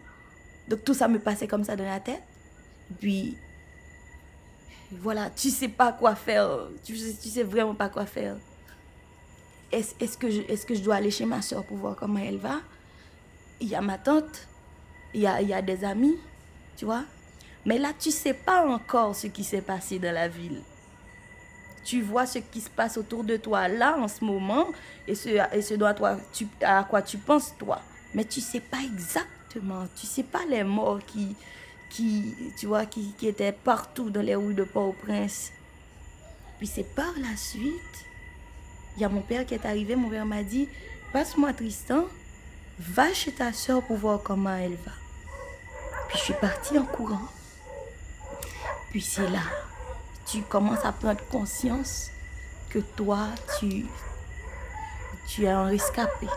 Donc 0.68 0.84
tout 0.84 0.96
ça 0.96 1.08
me 1.08 1.20
passait 1.20 1.48
comme 1.48 1.64
ça 1.64 1.76
dans 1.76 1.86
la 1.86 2.00
tête. 2.00 2.24
Puis 3.00 3.38
voilà, 4.92 5.30
tu 5.30 5.52
sais 5.52 5.68
pas 5.68 5.92
quoi 5.94 6.16
faire. 6.16 6.68
Tu 6.84 6.98
sais, 6.98 7.12
sais 7.30 7.44
vraiment 7.44 7.76
pas 7.76 7.90
quoi 7.90 8.08
faire. 8.08 8.38
Est-ce 9.72 9.94
est-ce 10.00 10.18
que, 10.18 10.32
je- 10.32 10.42
que 10.66 10.74
je 10.74 10.82
dois 10.82 10.96
aller 10.96 11.12
chez 11.12 11.26
ma 11.26 11.44
soeur 11.44 11.64
pour 11.64 11.78
voir 11.78 11.96
comment 11.96 12.20
elle 12.20 12.38
va? 12.40 12.60
Il 13.60 13.68
y 13.68 13.76
a 13.76 13.82
ma 13.82 14.00
tante, 14.00 14.48
il 15.14 15.22
y 15.22 15.28
a, 15.28 15.42
il 15.44 15.48
y 15.50 15.54
a 15.54 15.62
des 15.62 15.84
amis, 15.84 16.18
tu 16.76 16.86
vois? 16.86 17.04
Mais 17.68 17.78
là, 17.78 17.92
tu 17.98 18.10
sais 18.10 18.34
pas 18.34 18.66
encore 18.68 19.16
ce 19.16 19.28
qui 19.28 19.44
s'est 19.44 19.62
passé 19.62 20.00
dans 20.00 20.14
la 20.14 20.28
ville. 20.28 20.62
Tu 21.86 22.02
vois 22.02 22.26
ce 22.26 22.40
qui 22.40 22.60
se 22.60 22.70
passe 22.70 22.98
autour 22.98 23.24
de 23.24 23.38
toi 23.38 23.68
là 23.68 23.96
en 23.98 24.08
ce 24.08 24.26
moment 24.26 24.68
et 25.08 25.16
ce, 25.16 25.30
et 25.56 25.62
ce 25.62 25.76
dont 25.76 25.94
toi, 25.94 26.18
tu, 26.34 26.48
à 26.62 26.84
quoi 26.84 27.02
tu 27.02 27.18
penses 27.18 27.54
toi. 27.58 27.80
Mais 28.14 28.26
tu 28.26 28.42
sais 28.42 28.60
pas 28.60 28.80
exactement. 28.84 29.88
Tu 29.96 30.08
sais 30.08 30.24
pas 30.24 30.42
les 30.50 30.64
morts 30.64 31.00
qui, 31.06 31.36
qui, 31.90 32.36
tu 32.58 32.66
vois, 32.66 32.86
qui, 32.86 33.14
qui 33.18 33.28
étaient 33.28 33.52
partout 33.52 34.10
dans 34.10 34.22
les 34.22 34.36
rues 34.36 34.56
de 34.56 34.64
Port-au-Prince. 34.64 35.52
Puis 36.58 36.68
c'est 36.68 36.96
par 36.96 37.14
la 37.20 37.38
suite, 37.38 38.06
il 38.96 39.02
y 39.02 39.06
a 39.06 39.10
mon 39.10 39.22
père 39.22 39.46
qui 39.46 39.54
est 39.54 39.66
arrivé. 39.66 39.96
Mon 39.96 40.10
père 40.10 40.26
m'a 40.26 40.44
dit, 40.44 40.68
passe-moi 41.14 41.54
Tristan, 41.54 42.06
va 42.80 43.14
chez 43.14 43.32
ta 43.32 43.54
soeur 43.54 43.84
pour 43.84 43.98
voir 43.98 44.22
comment 44.24 44.56
elle 44.56 44.76
va. 44.76 44.92
Puis 46.08 46.18
je 46.18 46.24
suis 46.24 46.34
partie 46.34 46.78
en 46.78 46.86
courant. 46.86 47.28
Puis 48.92 49.02
c'est 49.02 49.30
là, 49.30 49.42
tu 50.26 50.42
commences 50.42 50.84
à 50.84 50.92
prendre 50.92 51.24
conscience 51.30 52.10
que 52.70 52.80
toi, 52.80 53.28
tu, 53.60 53.86
tu 55.28 55.46
es 55.46 55.50
un 55.50 55.66
rescapé. 55.66 56.28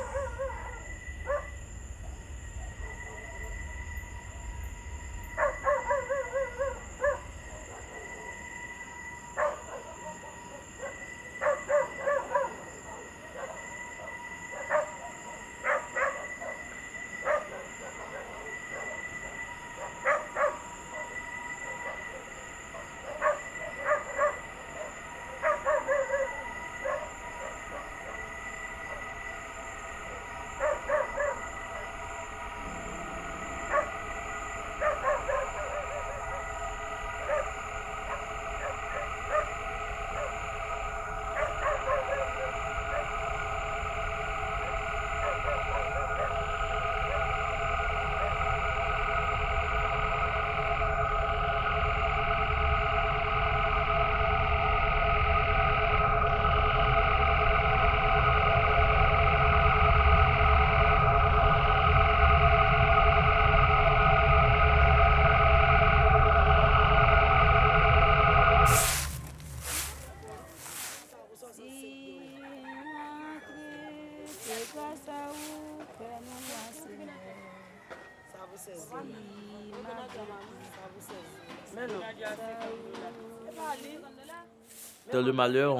Le 85.22 85.32
malheur, 85.32 85.76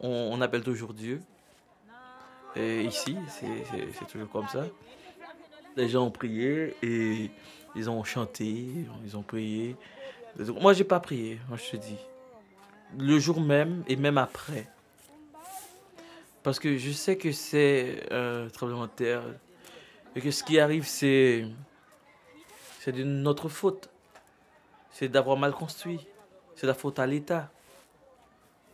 on, 0.00 0.40
appelle 0.40 0.62
toujours 0.62 0.92
Dieu. 0.92 1.20
Et 2.56 2.82
ici, 2.82 3.16
c'est- 3.28 4.06
toujours 4.06 4.30
comme 4.30 4.48
ça. 4.48 4.66
Les 5.76 5.88
gens 5.88 6.04
ont 6.04 6.10
prié 6.10 6.74
et 6.82 7.30
ils 7.76 7.88
ont 7.88 8.02
chanté, 8.04 8.66
ils 9.04 9.16
ont 9.16 9.22
prié. 9.22 9.76
Moi, 10.60 10.72
j'ai 10.72 10.84
pas 10.84 11.00
prié, 11.00 11.38
moi 11.48 11.56
je 11.56 11.70
te 11.70 11.76
dis. 11.76 11.98
Le 12.98 13.18
jour 13.18 13.40
même 13.40 13.84
et 13.86 13.96
même 13.96 14.18
après. 14.18 14.66
Parce 16.42 16.58
que 16.58 16.76
je 16.76 16.90
sais 16.90 17.16
que 17.16 17.32
c'est 17.32 18.02
un 18.10 18.48
tremblement 18.48 18.86
de 18.86 18.90
terre. 18.90 19.22
Et 20.16 20.20
que 20.20 20.30
ce 20.30 20.42
qui 20.42 20.58
arrive, 20.58 20.86
c'est. 20.86 21.46
C'est 22.80 22.92
de 22.92 23.04
notre 23.04 23.48
faute. 23.48 23.90
C'est 24.90 25.08
d'avoir 25.08 25.36
mal 25.36 25.52
construit. 25.52 26.06
C'est 26.56 26.66
la 26.66 26.74
faute 26.74 26.98
à 26.98 27.06
l'État 27.06 27.50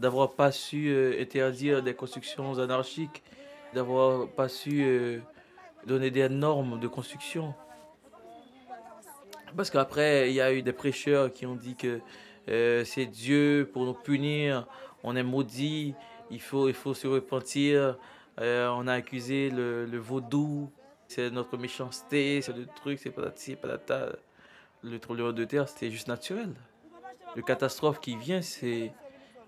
d'avoir 0.01 0.33
pas 0.33 0.53
su 0.53 0.89
euh, 0.89 1.21
interdire 1.21 1.83
des 1.83 1.95
constructions 1.95 2.59
anarchiques, 2.59 3.23
d'avoir 3.75 4.29
pas 4.29 4.49
su 4.49 4.83
euh, 4.85 5.21
donner 5.87 6.11
des 6.11 6.29
normes 6.29 6.79
de 6.79 6.89
construction. 6.89 7.55
Parce 9.57 9.71
qu'après, 9.71 10.31
il 10.31 10.35
y 10.35 10.41
a 10.41 10.53
eu 10.53 10.63
des 10.63 10.73
prêcheurs 10.73 11.33
qui 11.33 11.47
ont 11.47 11.55
dit 11.55 11.77
que 11.77 12.01
euh, 12.49 12.85
c'est 12.85 13.07
Dieu 13.07 13.69
pour 13.73 13.85
nous 13.85 13.95
punir, 13.95 14.67
on 15.03 15.17
est 15.17 15.23
maudit, 15.23 15.95
il 16.31 16.41
faut, 16.41 16.69
il 16.69 16.75
faut 16.75 16.95
se 16.95 17.07
repentir. 17.07 17.99
On 18.39 18.87
a 18.87 18.93
accusé 18.93 19.49
le, 19.49 19.97
vaudou, 19.97 20.71
c'est 21.09 21.31
notre 21.31 21.57
méchanceté, 21.57 22.43
c'est 22.43 22.55
le 22.55 22.67
truc, 22.67 22.99
c'est 22.99 23.11
patati, 23.11 23.57
patata. 23.57 24.11
Le 24.83 24.99
tremblement 24.99 25.33
de 25.33 25.45
terre, 25.45 25.67
c'était 25.69 25.91
juste 25.91 26.07
naturel. 26.07 26.55
Le 27.35 27.41
catastrophe 27.41 27.99
qui 27.99 28.15
vient, 28.15 28.43
c'est 28.43 28.93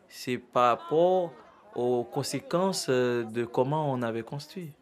c'est 0.08 0.38
par 0.38 0.76
rapport 0.78 1.32
aux 1.74 2.04
conséquences 2.04 2.88
de 2.88 3.44
comment 3.44 3.92
on 3.92 4.02
avait 4.02 4.22
construit. 4.22 4.72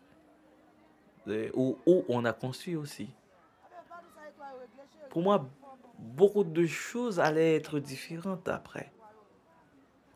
Ou 1.55 1.77
où 1.87 2.05
on 2.09 2.25
a 2.25 2.33
construit 2.33 2.77
aussi. 2.77 3.09
Pour 5.11 5.23
moi, 5.23 5.49
beaucoup 5.99 6.45
de 6.45 6.67
choses 6.67 7.19
allaient 7.19 7.57
être 7.57 7.81
différentes 7.81 8.49
après. 8.49 8.93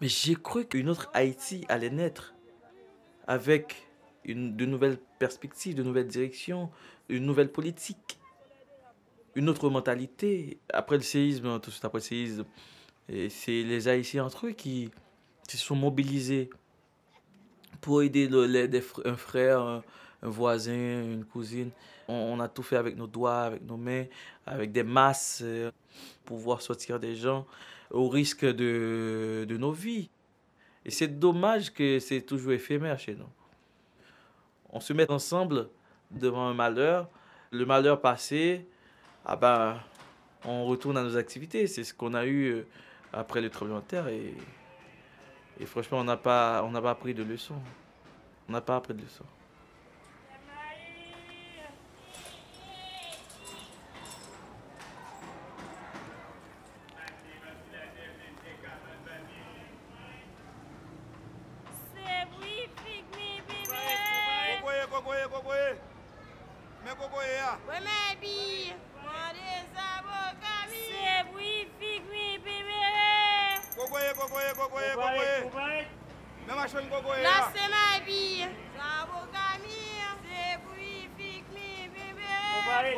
Mais 0.01 0.09
j'ai 0.09 0.35
cru 0.35 0.67
qu'une 0.67 0.89
autre 0.89 1.11
Haïti 1.13 1.65
allait 1.69 1.91
naître 1.91 2.35
avec 3.27 3.89
une, 4.25 4.57
de 4.57 4.67
nouvelles 4.67 4.99
perspectives, 5.19 5.75
de 5.75 5.83
nouvelles 5.83 6.07
directions, 6.07 6.71
une 7.09 7.27
nouvelle 7.27 7.51
politique, 7.51 8.19
une 9.35 9.49
autre 9.49 9.69
mentalité. 9.69 10.59
Après 10.73 10.97
le 10.97 11.03
séisme, 11.03 11.61
tout 11.61 11.71
de 11.71 11.71
suite 11.71 11.85
après 11.85 11.99
le 11.99 12.05
séisme, 12.05 12.45
c'est 13.29 13.63
les 13.63 13.89
Haïtiens 13.89 14.25
entre 14.25 14.47
eux 14.47 14.53
qui, 14.53 14.91
se 15.49 15.57
sont 15.57 15.75
mobilisés 15.75 16.49
pour 17.81 18.03
aider 18.03 18.29
le- 18.29 18.71
un 19.05 19.17
frère, 19.17 19.61
un, 19.61 19.83
voisin, 20.23 21.03
une 21.03 21.25
cousine. 21.25 21.71
On, 22.07 22.15
on 22.15 22.41
a 22.41 22.49
tout 22.49 22.63
fait 22.63 22.77
avec 22.77 22.97
nos 22.97 23.09
doigts, 23.09 23.43
avec 23.43 23.63
nos 23.65 23.77
mains, 23.77 24.05
avec 24.47 24.71
des 24.71 24.85
masses, 24.85 25.41
euh, 25.43 25.73
pour 26.25 26.37
pouvoir 26.37 26.63
sortir 26.63 27.01
des 27.01 27.17
gens 27.17 27.47
au 27.91 28.09
risque 28.09 28.45
de, 28.45 29.45
de 29.49 29.57
nos 29.57 29.73
vies. 29.73 30.09
Et 30.85 30.91
c'est 30.91 31.09
dommage 31.09 31.73
que 31.73 31.99
c'est 31.99 32.23
toujours 32.23 32.53
éphémère 32.53 32.99
chez 32.99 33.15
nous. 33.15 33.29
On 34.71 34.81
se 34.81 34.93
met 34.93 35.11
ensemble 35.11 35.69
devant 36.11 36.47
un 36.47 36.55
malheur. 36.55 37.09
Le 37.51 37.67
malheur 37.67 38.01
passé, 38.01 38.67
ah 39.25 39.37
ben, 39.37 39.81
on 40.45 40.65
retourne 40.67 40.97
à 40.97 41.03
nos 41.03 41.17
activités. 41.17 41.67
C'est 41.67 41.85
ce 41.85 41.93
qu'on 41.93 42.15
a 42.15 42.25
eu 42.25 42.53
euh, 42.53 42.67
après 43.13 43.41
le 43.41 43.51
tremblement 43.51 43.81
de 43.81 43.85
terre. 43.85 44.09
Et, 44.09 44.35
franchement, 45.67 45.99
on 45.99 46.05
n'a 46.05 46.17
pas, 46.17 46.63
pas 46.63 46.91
appris 46.91 47.15
de 47.15 47.23
leçons. 47.23 47.61
On 48.49 48.53
n'a 48.53 48.61
pas 48.61 48.77
appris 48.77 48.95
de 48.95 49.03
leçons. 49.03 49.25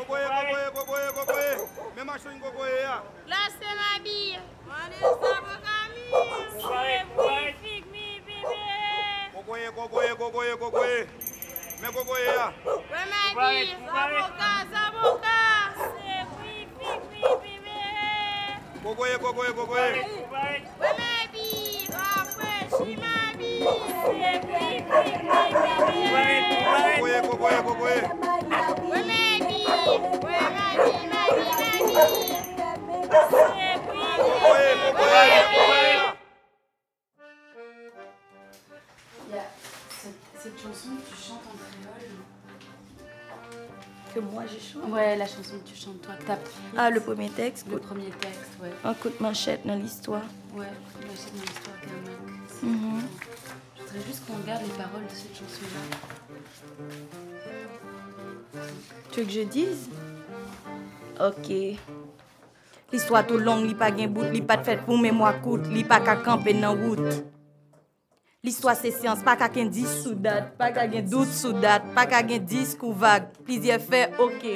Gogoê, 0.03 0.27
gogoê, 0.27 0.71
gogoê, 0.71 1.13
gogoê. 1.13 1.51
Me 1.95 2.03
machinho 2.05 2.39
gogoê. 2.41 2.85
Ah. 2.85 3.03
Lá 3.29 3.51
se 3.51 3.75
ma 3.75 3.99
bia. 4.03 4.43
Olha 4.67 4.95
essa 4.97 5.41
boca 5.41 5.77
minha. 5.95 7.07
Vai, 7.15 7.53
fique 7.63 7.89
me 7.89 8.21
bebê. 8.21 8.51
Gogoê, 9.33 9.71
gogoê, 9.71 10.15
gogoê, 10.15 10.57
gogoê. 10.57 11.07
Me 11.81 11.93
gogoê. 11.93 12.29
Ah. 12.31 12.53
Vai, 12.91 13.07
ma 13.07 13.35
bia. 13.49 13.79
Saboca, 13.87 14.67
saboca. 14.73 15.39
Gogoê, 18.83 19.17
gogoê, 19.19 19.53
gogoê. 19.53 19.93
Vai, 20.31 20.61
ma 20.81 21.27
bia. 21.33 21.87
Vai, 22.37 22.97
ma 22.97 23.33
bia. 23.39 23.71
Gogoê, 26.99 27.21
gogoê, 27.21 27.63
gogoê. 27.63 28.32
Il 39.29 39.35
y 39.35 39.39
a 39.39 39.43
cette, 39.91 40.15
cette 40.43 40.59
chanson 40.61 40.89
que 40.97 41.03
tu 41.15 41.23
chantes 41.23 41.43
en 41.47 41.57
créole. 41.57 42.11
Que 44.15 44.21
moi 44.21 44.43
je 44.47 44.59
chante. 44.73 44.91
Ouais, 44.91 45.17
la 45.17 45.27
chanson 45.27 45.59
que 45.65 45.69
tu 45.69 45.77
chantes, 45.77 46.03
toi, 46.03 46.15
que 46.17 46.25
t'as 46.25 46.37
pris. 46.37 46.53
Ah, 46.77 46.91
le 46.91 47.01
premier 47.01 47.31
texte, 47.31 47.67
Le 47.71 47.79
premier 47.79 48.11
texte, 48.11 48.51
ouais. 48.63 48.71
un 48.85 48.95
coup 48.95 49.09
de 49.09 49.17
manchette 49.21 49.67
dans 49.67 49.75
l'histoire. 49.77 50.23
Ouais, 50.55 50.67
moi 50.67 51.15
c'est 51.17 51.33
mon 51.35 51.43
histoire 51.43 51.81
Kamak. 51.81 52.19
C'est- 52.49 52.67
Mhm. 52.67 53.01
Je 53.77 53.83
voudrais 53.83 54.07
juste 54.07 54.27
qu'on 54.27 54.35
regarde 54.43 54.63
les 54.63 54.69
paroles 54.83 55.05
de 55.07 55.15
cette 55.15 55.35
chanson-là. 55.35 55.99
Tu 59.13 59.21
veux 59.21 59.27
que 59.27 59.33
je 59.33 59.41
dise? 59.43 59.89
Ok. 61.23 61.79
L'histoire 62.93 63.25
tout 63.25 63.39
long, 63.39 63.63
li 63.63 63.77
pa 63.79 63.93
gen 63.95 64.11
bout, 64.11 64.27
li 64.35 64.41
pa 64.43 64.57
te 64.59 64.73
fèt 64.73 64.81
pou 64.83 64.99
mèmwa 64.99 65.31
kout, 65.45 65.69
li 65.71 65.85
pa 65.87 66.01
ka 66.03 66.17
kampe 66.19 66.51
nan 66.57 66.75
wout. 66.81 67.23
L'histoire 68.43 68.75
se 68.75 68.91
siyans, 68.91 69.23
pa 69.23 69.37
ka 69.39 69.47
gen 69.55 69.71
dis 69.71 69.87
sou 70.03 70.19
dat, 70.19 70.51
pa 70.59 70.73
ka 70.75 70.89
gen 70.91 71.07
dout 71.07 71.31
sou 71.31 71.55
dat, 71.63 71.87
pa 71.95 72.09
ka 72.11 72.25
gen 72.27 72.43
dis 72.43 72.75
kou 72.79 72.91
vag. 72.99 73.31
Plizye 73.47 73.79
fè, 73.79 74.09
ok. 74.19 74.49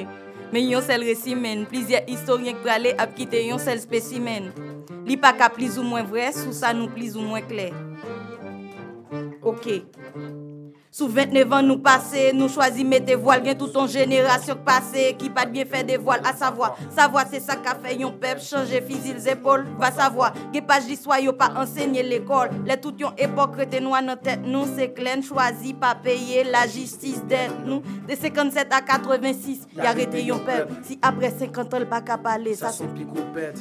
Men 0.51 0.67
yon 0.67 0.83
sel 0.83 1.07
resimen, 1.07 1.63
plizye 1.71 2.03
historien 2.09 2.59
prale 2.59 2.91
ap 2.99 3.15
kite 3.15 3.45
yon 3.47 3.63
sel 3.63 3.79
spesimen. 3.79 4.51
Li 5.07 5.15
pa 5.15 5.31
ka 5.39 5.47
pliz 5.55 5.79
ou 5.79 5.87
mwen 5.87 6.11
vre, 6.11 6.27
sou 6.35 6.51
sa 6.55 6.73
nou 6.75 6.91
pliz 6.91 7.15
ou 7.15 7.23
mwen 7.23 7.47
kler. 7.47 7.71
Ok. 9.39 9.71
Sous 10.91 11.07
29 11.07 11.53
ans 11.53 11.61
nous 11.61 11.77
passé, 11.77 12.31
nous 12.33 12.49
choisi 12.49 12.83
mettre 12.83 13.13
voile, 13.17 13.43
gen 13.45 13.57
tout 13.57 13.67
ton 13.67 13.87
génération 13.87 14.55
passé 14.55 15.15
qui 15.17 15.29
pas 15.29 15.45
bien 15.45 15.65
fait 15.65 15.83
des 15.83 15.97
voiles, 15.97 16.21
à 16.23 16.33
savoir, 16.33 16.77
savoir 16.89 17.25
c'est 17.29 17.39
ça 17.39 17.55
qu'a 17.55 17.75
fait 17.75 17.95
yon 17.95 18.11
peuple 18.11 18.41
changer 18.41 18.83
les 18.87 19.29
épaules, 19.29 19.65
va 19.77 19.91
savoir, 19.91 20.33
gen 20.53 20.65
page 20.65 20.85
d'histoire 20.85 21.19
yo 21.19 21.33
pas 21.33 21.51
enseigné 21.55 22.03
l'école, 22.03 22.49
les 22.65 22.77
tout 22.77 22.95
yon 22.97 23.11
époque 23.17 23.57
noir 23.81 24.01
dans 24.01 24.15
tête 24.15 24.41
nous, 24.45 24.65
c'est 24.75 24.93
clair, 24.93 25.17
choisi 25.21 25.73
pas 25.73 25.93
payer 25.95 26.43
la 26.45 26.65
justice 26.67 27.23
d'être 27.25 27.53
nous, 27.65 27.81
de 28.07 28.15
57 28.15 28.67
à 28.71 28.81
86, 28.81 29.67
y 29.75 29.81
arrêté 29.81 30.23
yon 30.23 30.39
peuple, 30.39 30.73
si 30.83 30.97
après 31.01 31.31
50 31.31 31.73
ans 31.73 31.85
pas 31.89 32.01
qu'à 32.01 32.17
parler, 32.17 32.55
ça 32.55 32.71
son 32.71 32.87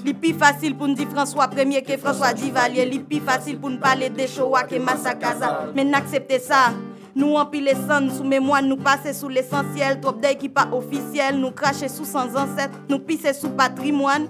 Li 0.04 0.14
pi 0.14 0.32
facile 0.32 0.76
pour 0.76 0.88
nous 0.88 0.94
dire 0.94 1.08
François 1.08 1.48
premier 1.48 1.82
que 1.82 1.96
François 1.96 2.32
Duvalier. 2.32 2.86
Li 2.86 3.00
pi 3.00 3.20
facile 3.20 3.58
pour 3.58 3.70
nous 3.70 3.78
parler 3.78 4.08
de 4.08 4.26
Shoah 4.26 4.64
que 4.64 4.76
Massakaza. 4.76 5.66
Mais 5.74 5.84
n'acceptez 5.84 6.38
ça. 6.38 6.72
Nous 7.16 7.34
empile 7.34 7.72
sang 7.88 8.10
sous 8.10 8.24
mémoire, 8.24 8.62
nous 8.62 8.76
passer 8.76 9.14
sous 9.14 9.30
l'essentiel. 9.30 9.98
Trop 10.02 10.12
d'œil 10.12 10.36
qui 10.36 10.50
pas 10.50 10.68
officiel. 10.70 11.40
Nous 11.40 11.50
cracher 11.50 11.88
sous 11.88 12.04
sans 12.04 12.36
ancêtres. 12.36 12.78
Nous 12.90 12.98
pisser 12.98 13.32
sous 13.32 13.48
patrimoine. 13.48 14.28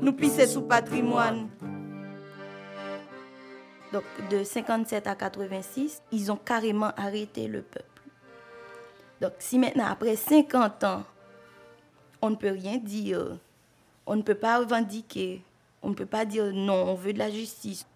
Nous 0.00 0.12
pisser 0.12 0.48
sous 0.48 0.62
patrimoine. 0.62 1.48
Donc 3.92 4.02
de 4.28 4.42
57 4.42 5.06
à 5.06 5.14
86, 5.14 6.02
ils 6.10 6.32
ont 6.32 6.36
carrément 6.36 6.90
arrêté 6.96 7.46
le 7.46 7.62
peuple. 7.62 8.02
Donc 9.20 9.34
si 9.38 9.60
maintenant, 9.60 9.86
après 9.86 10.16
50 10.16 10.82
ans, 10.82 11.04
on 12.22 12.30
ne 12.30 12.34
peut 12.34 12.50
rien 12.50 12.78
dire, 12.78 13.38
on 14.04 14.16
ne 14.16 14.22
peut 14.22 14.34
pas 14.34 14.58
revendiquer, 14.58 15.42
on 15.80 15.90
ne 15.90 15.94
peut 15.94 16.06
pas 16.06 16.24
dire 16.24 16.52
non, 16.52 16.90
on 16.90 16.94
veut 16.94 17.12
de 17.12 17.20
la 17.20 17.30
justice. 17.30 17.86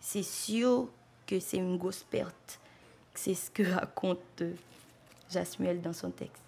C'est 0.00 0.24
sûr 0.24 0.88
que 1.24 1.38
c'est 1.38 1.58
une 1.58 1.78
grosse 1.78 2.02
perte. 2.02 2.58
C'est 3.14 3.34
ce 3.34 3.50
que 3.50 3.62
raconte 3.74 4.20
euh, 4.42 4.54
Jasmuel 5.30 5.80
dans 5.80 5.92
son 5.92 6.10
texte. 6.10 6.42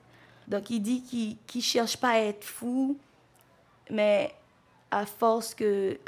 Donc 0.48 0.70
il 0.70 0.80
dit 0.80 1.02
qu'il 1.02 1.36
ne 1.54 1.60
cherche 1.60 1.96
pas 1.96 2.10
à 2.10 2.18
être 2.18 2.44
fou, 2.44 2.98
mais 3.90 4.34
à 4.90 5.06
force 5.06 5.54
qu'il 5.54 5.98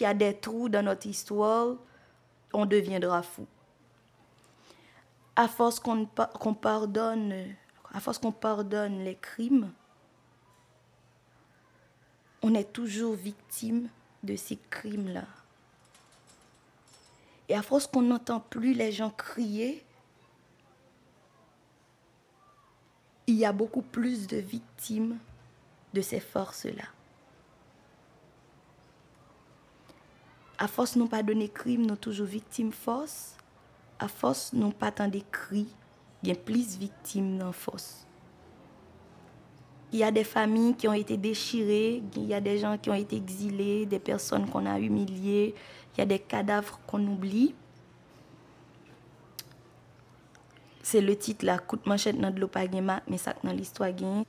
y 0.00 0.04
a 0.04 0.14
des 0.14 0.34
trous 0.36 0.68
dans 0.68 0.84
notre 0.84 1.06
histoire, 1.06 1.76
on 2.52 2.66
deviendra 2.66 3.22
fou. 3.22 3.46
À 5.36 5.48
force 5.48 5.80
qu'on 5.80 6.06
pardonne, 6.54 7.54
à 7.92 8.00
force 8.00 8.18
qu'on 8.18 8.32
pardonne 8.32 9.04
les 9.04 9.16
crimes, 9.16 9.72
on 12.42 12.54
est 12.54 12.72
toujours 12.72 13.14
victime 13.14 13.88
de 14.22 14.36
ces 14.36 14.58
crimes-là. 14.70 15.24
Et 17.48 17.54
à 17.54 17.62
force 17.62 17.86
qu'on 17.86 18.02
n'entend 18.02 18.40
plus 18.40 18.74
les 18.74 18.92
gens 18.92 19.10
crier, 19.10 19.84
il 23.26 23.36
y 23.36 23.44
a 23.44 23.52
beaucoup 23.52 23.82
plus 23.82 24.26
de 24.26 24.36
victimes 24.36 25.18
de 25.94 26.00
ces 26.00 26.20
forces-là. 26.20 26.84
À 30.58 30.68
force 30.68 30.96
non 30.96 31.06
pas 31.06 31.22
donner 31.22 31.48
crime, 31.48 31.86
nous 31.86 31.96
toujours 31.96 32.26
victimes 32.26 32.72
force. 32.72 33.36
À 33.98 34.08
force 34.08 34.52
non 34.52 34.70
pas 34.70 34.92
tant 34.92 35.08
des 35.08 35.24
cris, 35.32 35.68
bien 36.22 36.34
plus 36.34 36.76
victimes 36.76 37.38
dans 37.38 37.52
force. 37.52 38.06
Il 39.92 40.00
y 40.00 40.04
a 40.04 40.10
des 40.10 40.24
familles 40.24 40.74
qui 40.74 40.88
ont 40.88 40.92
été 40.92 41.16
déchirées, 41.16 42.02
il 42.16 42.24
y 42.24 42.34
a 42.34 42.40
des 42.40 42.58
gens 42.58 42.76
qui 42.78 42.90
ont 42.90 42.94
été 42.94 43.16
exilés, 43.16 43.86
des 43.86 44.00
personnes 44.00 44.48
qu'on 44.48 44.66
a 44.66 44.78
humiliées, 44.78 45.54
il 45.94 45.98
y 45.98 46.02
a 46.02 46.06
des 46.06 46.18
cadavres 46.18 46.80
qu'on 46.86 47.06
oublie. 47.06 47.54
C'est 50.94 51.00
le 51.00 51.16
titre 51.16 51.44
là, 51.44 51.58
coup 51.58 51.74
de 51.74 51.88
machette 51.88 52.20
dans 52.20 52.30
de 52.30 52.38
l'eau 52.38 52.46
pas 52.46 52.68
mais 53.08 53.18
ça 53.18 53.34
dans 53.42 53.50
l'histoire 53.50 53.90
gagne. 53.90 54.22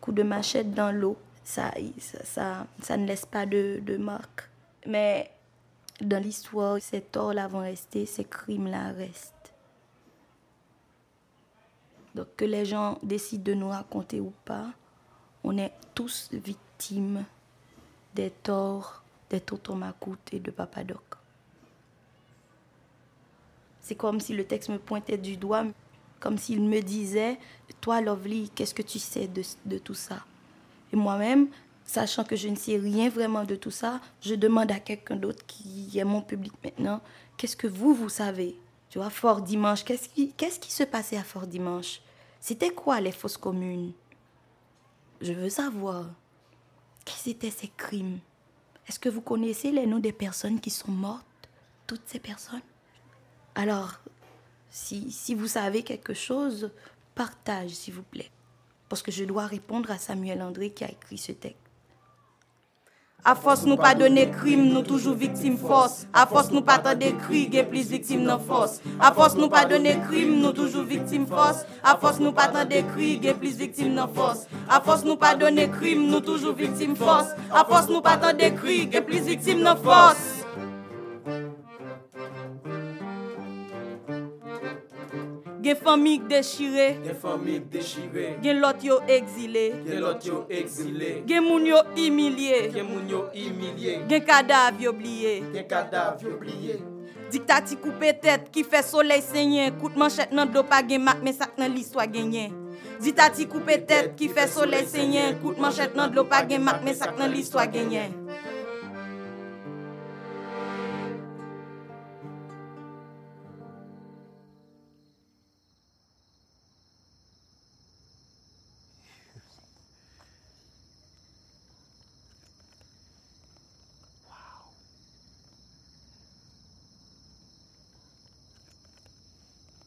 Coup 0.00 0.10
de 0.10 0.24
machette 0.24 0.74
dans 0.74 0.90
l'eau, 0.90 1.16
ça, 1.44 1.70
ça, 2.00 2.24
ça, 2.24 2.66
ça 2.80 2.96
ne 2.96 3.06
laisse 3.06 3.24
pas 3.24 3.46
de, 3.46 3.96
marque. 3.98 4.50
Mais 4.84 5.30
dans 6.00 6.20
l'histoire, 6.20 6.80
ces 6.80 7.02
torts-là 7.02 7.46
vont 7.46 7.60
rester, 7.60 8.04
ces 8.04 8.24
crimes-là 8.24 8.90
restent. 8.90 9.54
Donc 12.16 12.34
que 12.36 12.46
les 12.46 12.64
gens 12.64 12.98
décident 13.04 13.44
de 13.44 13.54
nous 13.54 13.68
raconter 13.68 14.18
ou 14.18 14.32
pas, 14.44 14.72
on 15.44 15.56
est 15.56 15.72
tous 15.94 16.30
victimes 16.32 17.24
des 18.12 18.30
torts 18.42 19.04
de 19.30 19.38
Tonton 19.38 19.76
Macoute 19.76 20.32
et 20.32 20.40
de 20.40 20.50
Papa 20.50 20.82
Doc. 20.82 21.14
C'est 23.82 23.94
comme 23.94 24.18
si 24.18 24.34
le 24.34 24.44
texte 24.44 24.68
me 24.68 24.78
pointait 24.78 25.16
du 25.16 25.36
doigt, 25.36 25.64
comme 26.22 26.38
s'il 26.38 26.62
me 26.62 26.80
disait, 26.80 27.36
toi 27.80 28.00
Lovely, 28.00 28.48
qu'est-ce 28.54 28.74
que 28.74 28.82
tu 28.82 29.00
sais 29.00 29.28
de, 29.28 29.78
tout 29.78 29.94
ça? 29.94 30.24
Et 30.92 30.96
moi-même, 30.96 31.48
sachant 31.84 32.22
que 32.22 32.36
je 32.36 32.46
ne 32.46 32.54
sais 32.54 32.76
rien 32.76 33.08
vraiment 33.08 33.42
de 33.42 33.56
tout 33.56 33.72
ça, 33.72 34.00
je 34.20 34.36
demande 34.36 34.70
à 34.70 34.78
quelqu'un 34.78 35.16
d'autre 35.16 35.44
qui 35.46 35.98
est 35.98 36.04
mon 36.04 36.22
public 36.22 36.52
maintenant, 36.64 37.00
qu'est-ce 37.36 37.56
que 37.56 37.66
vous, 37.66 37.92
vous 37.92 38.08
savez? 38.08 38.56
Tu 38.88 38.98
vois, 38.98 39.10
Fort 39.10 39.42
Dimanche, 39.42 39.84
qu'est-ce 39.84 40.08
qui, 40.08 40.32
qu'est-ce 40.32 40.60
qui 40.60 40.70
se 40.70 40.84
passait 40.84 41.16
à 41.16 41.24
Fort 41.24 41.48
Dimanche? 41.48 42.00
C'était 42.38 42.70
quoi 42.70 43.00
les 43.00 43.12
fausses 43.12 43.36
communes? 43.36 43.92
Je 45.20 45.32
veux 45.32 45.50
savoir. 45.50 46.06
Quels 47.04 47.32
étaient 47.32 47.50
ces 47.50 47.72
crimes? 47.76 48.20
Est-ce 48.86 49.00
que 49.00 49.08
vous 49.08 49.22
connaissez 49.22 49.72
les 49.72 49.86
noms 49.86 49.98
des 49.98 50.12
personnes 50.12 50.60
qui 50.60 50.70
sont 50.70 50.92
mortes? 50.92 51.26
Toutes 51.86 52.06
ces 52.06 52.20
personnes? 52.20 52.62
Alors, 53.56 54.00
si, 54.72 55.10
si 55.10 55.34
vous 55.34 55.46
savez 55.46 55.82
quelque 55.82 56.14
chose, 56.14 56.70
partage, 57.14 57.70
s'il 57.70 57.94
vous 57.94 58.02
plaît. 58.02 58.30
Parce 58.88 59.02
que 59.02 59.12
je 59.12 59.24
dois 59.24 59.46
répondre 59.46 59.90
à 59.90 59.98
Samuel 59.98 60.42
André 60.42 60.70
qui 60.70 60.82
a 60.82 60.90
écrit 60.90 61.18
ce 61.18 61.32
texte. 61.32 61.58
À 63.24 63.36
force 63.36 63.64
nous 63.66 63.76
pas 63.76 63.94
donner 63.94 64.30
crime, 64.30 64.72
nous 64.72 64.82
toujours 64.82 65.14
victimes 65.14 65.56
force. 65.56 66.08
À 66.12 66.26
force 66.26 66.50
nous 66.50 66.62
pas 66.62 66.78
des 66.94 67.12
cris, 67.12 67.52
gen 67.52 67.68
plus 67.68 67.88
victimes 67.88 68.24
dans 68.24 68.40
force. 68.40 68.80
À 68.98 69.12
force 69.12 69.36
nous 69.36 69.48
pas 69.48 69.64
donner 69.64 69.96
crime, 70.08 70.40
nous 70.40 70.52
toujours 70.52 70.84
victimes 70.84 71.26
force. 71.26 71.64
À 71.84 71.96
force 71.96 72.18
nous 72.18 72.32
pas 72.32 72.64
des 72.64 72.82
cris, 72.82 73.22
gen 73.22 73.36
plus 73.36 73.56
victimes 73.56 73.94
dans 73.94 74.08
force. 74.08 74.46
À 74.68 74.80
force 74.80 75.04
nous 75.04 75.16
pas 75.16 75.36
donner 75.36 75.70
crime, 75.70 76.08
nous 76.08 76.20
toujours 76.20 76.54
victimes 76.54 76.96
force. 76.96 77.28
À 77.52 77.64
force 77.64 77.88
nous 77.88 78.00
pas 78.00 78.32
des 78.32 78.54
cris, 78.54 78.90
gen 78.90 79.04
plus 79.04 79.20
victimes 79.20 79.62
dans 79.62 79.76
force. 79.76 80.31
Gen 85.62 85.76
famik 85.78 86.24
deshire, 86.26 86.96
gen 87.04 87.14
famik 87.22 87.68
deshire, 87.70 88.32
gen 88.42 88.58
lot 88.58 88.82
yo 88.82 88.96
exile, 89.06 89.68
gen 89.86 90.00
lot 90.02 90.24
yo 90.26 90.40
exile, 90.50 91.22
gen 91.28 91.44
moun 91.46 91.68
yo 91.68 91.78
imilye, 91.94 92.64
gen 92.74 92.88
moun 92.88 93.06
yo 93.06 93.20
imilye, 93.30 94.00
gen 94.10 94.24
kadav 94.26 94.80
yo 94.82 94.90
bliye, 94.92 95.36
gen 95.54 95.68
kadav 95.70 96.18
yo 96.24 96.34
bliye. 96.40 96.80
Diktati 97.32 97.78
koupe 97.80 98.10
tet 98.20 98.50
ki 98.52 98.64
fe 98.66 98.82
soley 98.84 99.22
senyen, 99.24 99.70
kout 99.78 99.94
manchet 99.96 100.34
nan 100.34 100.50
do 100.52 100.64
pa 100.66 100.82
gen 100.84 101.06
mak 101.06 101.22
men 101.22 101.32
sak 101.36 101.54
nan 101.56 101.70
liswa 101.72 102.08
genyen. 102.10 102.50
Diktati 103.00 103.46
koupe 103.48 103.78
tet 103.86 104.10
ki 104.18 104.28
fe 104.34 104.48
soley 104.50 104.82
senyen, 104.90 105.38
kout 105.44 105.62
manchet 105.62 105.94
nan 105.96 106.10
do 106.12 106.26
pa 106.28 106.42
gen 106.48 106.66
mak 106.66 106.82
men 106.82 106.98
sak 106.98 107.14
nan 107.16 107.30
liswa 107.32 107.64
genyen. 107.70 108.18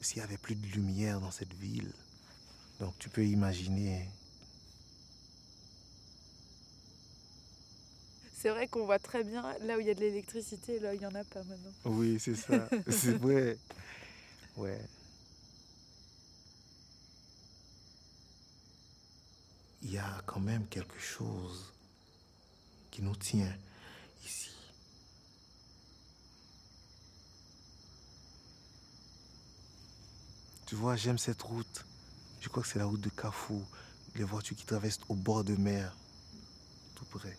S'il 0.06 0.20
n'y 0.20 0.24
avait 0.24 0.38
plus 0.38 0.54
de 0.54 0.68
lumière 0.68 1.20
dans 1.20 1.32
cette 1.32 1.56
ville, 1.56 1.92
donc 2.80 2.94
tu 3.00 3.10
peux 3.10 3.26
imaginer. 3.26 4.08
C'est 8.38 8.50
vrai 8.52 8.68
qu'on 8.68 8.86
voit 8.86 9.00
très 9.00 9.24
bien 9.24 9.42
là 9.62 9.78
où 9.78 9.80
il 9.80 9.88
y 9.88 9.90
a 9.90 9.96
de 9.96 10.02
l'électricité, 10.02 10.80
là 10.80 10.92
où 10.92 10.94
il 10.94 11.00
n'y 11.00 11.08
en 11.08 11.16
a 11.16 11.24
pas 11.24 11.42
maintenant. 11.46 11.72
Oui, 11.86 12.20
c'est 12.20 12.36
ça. 12.36 12.70
c'est 12.88 13.18
vrai. 13.18 13.58
Ouais. 14.58 14.80
Il 19.82 19.92
y 19.92 19.98
a 19.98 20.22
quand 20.28 20.40
même 20.40 20.68
quelque 20.68 21.00
chose 21.00 21.74
qui 22.92 23.02
nous 23.02 23.16
tient 23.16 23.58
Tu 30.66 30.74
vois, 30.74 30.96
j'aime 30.96 31.20
cette 31.20 31.44
route. 31.44 31.86
Je 32.42 32.50
crois 32.50 32.64
que 32.64 32.70
c'est 32.70 32.80
la 32.80 32.86
route 32.86 33.02
de 33.02 33.10
Carrefour. 33.10 33.62
Les 34.16 34.24
voitures 34.24 34.58
qui 34.58 34.66
traversent 34.66 35.02
au 35.10 35.14
bord 35.14 35.44
de 35.44 35.56
mer. 35.56 35.96
Tout 36.96 37.06
près. 37.06 37.38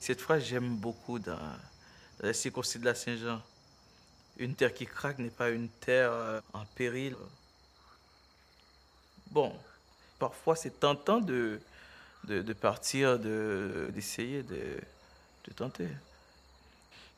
Cette 0.00 0.20
phrase, 0.20 0.44
j'aime 0.44 0.76
beaucoup 0.76 1.18
dans, 1.18 1.36
dans 1.36 2.26
la 2.26 2.34
circonstance 2.34 2.80
de 2.80 2.84
la 2.84 2.94
Saint-Jean. 2.94 3.42
Une 4.36 4.54
terre 4.54 4.74
qui 4.74 4.86
craque 4.86 5.18
n'est 5.18 5.30
pas 5.30 5.48
une 5.48 5.68
terre 5.68 6.12
euh, 6.12 6.40
en 6.52 6.64
péril. 6.64 7.16
Bon, 9.36 9.52
parfois 10.18 10.56
c'est 10.56 10.80
tentant 10.80 11.20
de, 11.20 11.60
de, 12.24 12.40
de 12.40 12.52
partir, 12.54 13.18
de- 13.18 13.90
d'essayer, 13.92 14.42
de, 14.42 14.56
de 15.46 15.52
tenter. 15.54 15.88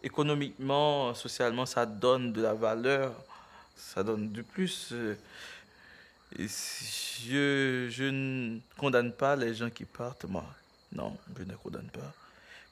Économiquement, 0.02 1.14
socialement, 1.14 1.64
ça 1.64 1.86
donne 1.86 2.32
de 2.32 2.42
la 2.42 2.54
valeur, 2.54 3.14
ça 3.76 4.02
donne 4.02 4.30
du 4.32 4.42
plus. 4.42 4.92
je, 6.36 7.86
je 7.88 8.04
ne 8.04 8.58
condamne 8.76 9.12
pas 9.12 9.36
les 9.36 9.54
gens 9.54 9.70
qui 9.70 9.84
partent, 9.84 10.24
moi. 10.24 10.44
Non, 10.90 11.16
je 11.38 11.44
ne 11.44 11.54
condamne 11.54 11.88
pas. 11.90 12.12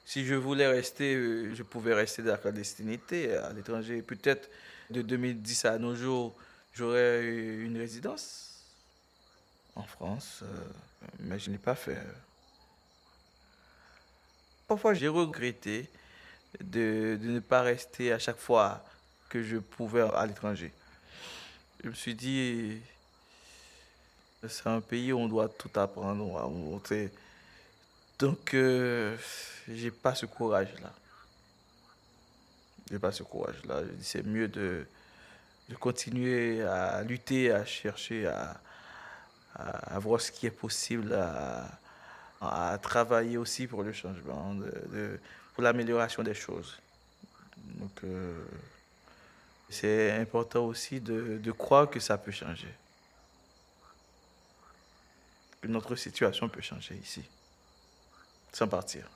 Si 0.05 0.25
je 0.25 0.35
voulais 0.35 0.67
rester, 0.67 1.15
euh, 1.15 1.55
je 1.55 1.63
pouvais 1.63 1.93
rester 1.93 2.21
dans 2.21 2.31
la 2.31 2.37
clandestinité 2.37 3.33
à 3.37 3.53
l'étranger. 3.53 4.01
Peut-être 4.01 4.49
de 4.89 5.01
2010 5.01 5.63
à 5.63 5.77
nos 5.77 5.95
jours, 5.95 6.35
j'aurais 6.73 7.25
une 7.25 7.77
résidence 7.77 8.46
en 9.77 9.83
France, 9.83 10.39
euh, 10.41 10.47
mais 11.19 11.39
je 11.39 11.51
n'ai 11.51 11.57
pas 11.57 11.75
fait. 11.75 12.01
Parfois, 14.67 14.93
j'ai 14.93 15.07
regretté 15.07 15.89
de, 16.59 17.17
ne 17.21 17.39
pas 17.39 17.61
rester 17.61 18.11
à 18.11 18.19
chaque 18.19 18.37
fois 18.37 18.83
que 19.29 19.43
je 19.43 19.57
pouvais 19.57 20.01
à 20.01 20.25
l'étranger. 20.25 20.73
Je 21.83 21.89
me 21.89 21.93
suis 21.93 22.15
dit, 22.15 22.81
c'est 24.47 24.67
un 24.67 24.81
pays 24.81 25.13
où 25.13 25.19
on 25.19 25.27
doit 25.27 25.47
tout 25.47 25.69
apprendre. 25.75 26.25
on 26.25 26.33
va 26.33 26.47
monter. 26.47 27.11
Donc, 28.17 28.53
euh, 28.53 29.15
j'ai 29.67 29.91
pas 29.91 30.15
ce 30.15 30.25
courage-là. 30.25 30.91
J'ai 32.89 32.99
pas 32.99 33.11
ce 33.11 33.23
courage-là. 33.23 33.83
Je 33.83 33.91
dis, 33.91 34.03
C'est 34.03 34.25
mieux 34.25 34.47
de 34.47 34.87
continuer 35.79 36.63
à 36.63 37.03
lutter, 37.03 37.51
à 37.51 37.63
chercher, 37.63 38.25
à, 38.27 38.59
à, 39.57 39.99
voir 39.99 40.21
ce 40.21 40.31
qui 40.31 40.45
est 40.45 40.51
possible, 40.51 41.13
à, 42.41 42.77
travailler 42.81 43.37
aussi 43.37 43.67
pour 43.67 43.83
le 43.83 43.93
changement, 43.93 44.55
pour 45.53 45.63
l'amélioration 45.63 46.23
des 46.23 46.35
choses. 46.35 46.77
Donc, 47.57 48.03
euh, 48.03 48.45
c'est 49.69 50.11
important 50.11 50.65
aussi 50.65 51.01
de 51.01 51.51
croire 51.51 51.89
que 51.89 51.99
ça 51.99 52.17
peut 52.17 52.31
changer. 52.31 52.73
Que 55.61 55.67
notre 55.67 55.95
situation 55.95 56.47
peut 56.47 56.61
changer 56.61 56.95
ici, 56.95 57.23
sans 58.53 58.67
partir. 58.67 59.09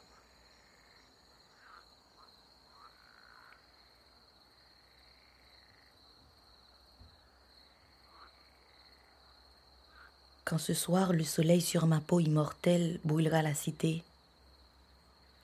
Quand 10.51 10.57
ce 10.57 10.73
soir 10.73 11.13
le 11.13 11.23
soleil 11.23 11.61
sur 11.61 11.87
ma 11.87 12.01
peau 12.01 12.19
immortelle 12.19 12.99
brûlera 13.05 13.41
la 13.41 13.53
cité, 13.53 14.03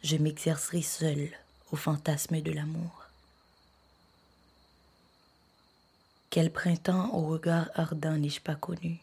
je 0.03 0.17
m'exercerai 0.17 0.81
seul 0.81 1.29
au 1.71 1.77
fantasme 1.77 2.41
de 2.41 2.51
l'amour. 2.51 3.05
Quel 6.29 6.51
printemps 6.51 7.13
au 7.13 7.25
regard 7.25 7.69
ardent 7.75 8.17
n'ai-je 8.17 8.41
pas 8.41 8.55
connu? 8.55 8.99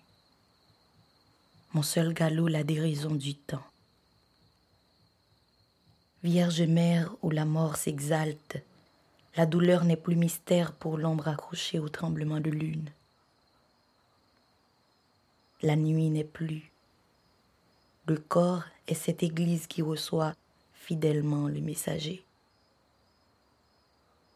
Mon 1.73 1.83
seul 1.83 2.13
galop 2.13 2.49
la 2.49 2.65
déraison 2.65 3.15
du 3.15 3.35
temps. 3.35 3.65
Vierge 6.23 6.61
mère 6.61 7.15
où 7.23 7.31
la 7.31 7.47
mort 7.47 7.77
s'exalte, 7.77 8.59
la 9.39 9.47
douleur 9.47 9.85
n'est 9.85 9.97
plus 9.97 10.17
mystère 10.17 10.73
pour 10.73 10.99
l'ombre 10.99 11.29
accrochée 11.29 11.79
au 11.79 11.89
tremblement 11.89 12.41
de 12.41 12.51
lune. 12.51 12.91
La 15.65 15.77
nuit 15.77 16.11
n'est 16.11 16.25
plus. 16.25 16.71
Le 18.07 18.19
corps 18.19 18.65
est 18.87 18.93
cette 18.93 19.23
église 19.23 19.67
qui 19.67 19.81
reçoit 19.81 20.35
fidèlement 20.75 21.49
le 21.49 21.63
messager. 21.63 22.23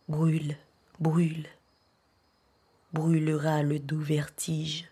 Brûle, 0.09 0.57
brûle, 0.99 1.47
brûlera 2.95 3.63
le 3.63 3.79
doux 3.79 4.01
vertige. 4.01 4.89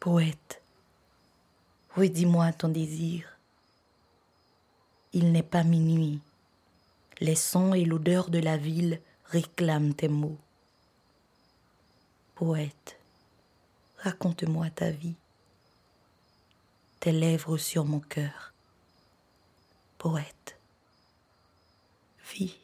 Poète, 0.00 0.60
redis-moi 1.94 2.52
ton 2.54 2.68
désir. 2.68 3.38
Il 5.12 5.30
n'est 5.30 5.44
pas 5.44 5.62
minuit. 5.62 6.18
Les 7.20 7.36
sons 7.36 7.74
et 7.74 7.84
l'odeur 7.84 8.28
de 8.28 8.40
la 8.40 8.56
ville 8.56 9.00
réclament 9.26 9.94
tes 9.94 10.08
mots. 10.08 10.38
Poète, 12.34 12.98
raconte-moi 14.02 14.68
ta 14.70 14.90
vie. 14.90 15.14
Tes 17.00 17.12
lèvres 17.12 17.56
sur 17.56 17.84
mon 17.84 18.00
cœur. 18.00 18.52
Poète, 19.98 20.58
vie. 22.34 22.56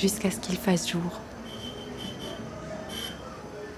Jusqu'à 0.00 0.30
ce 0.30 0.38
qu'il 0.38 0.56
fasse 0.56 0.88
jour. 0.88 1.20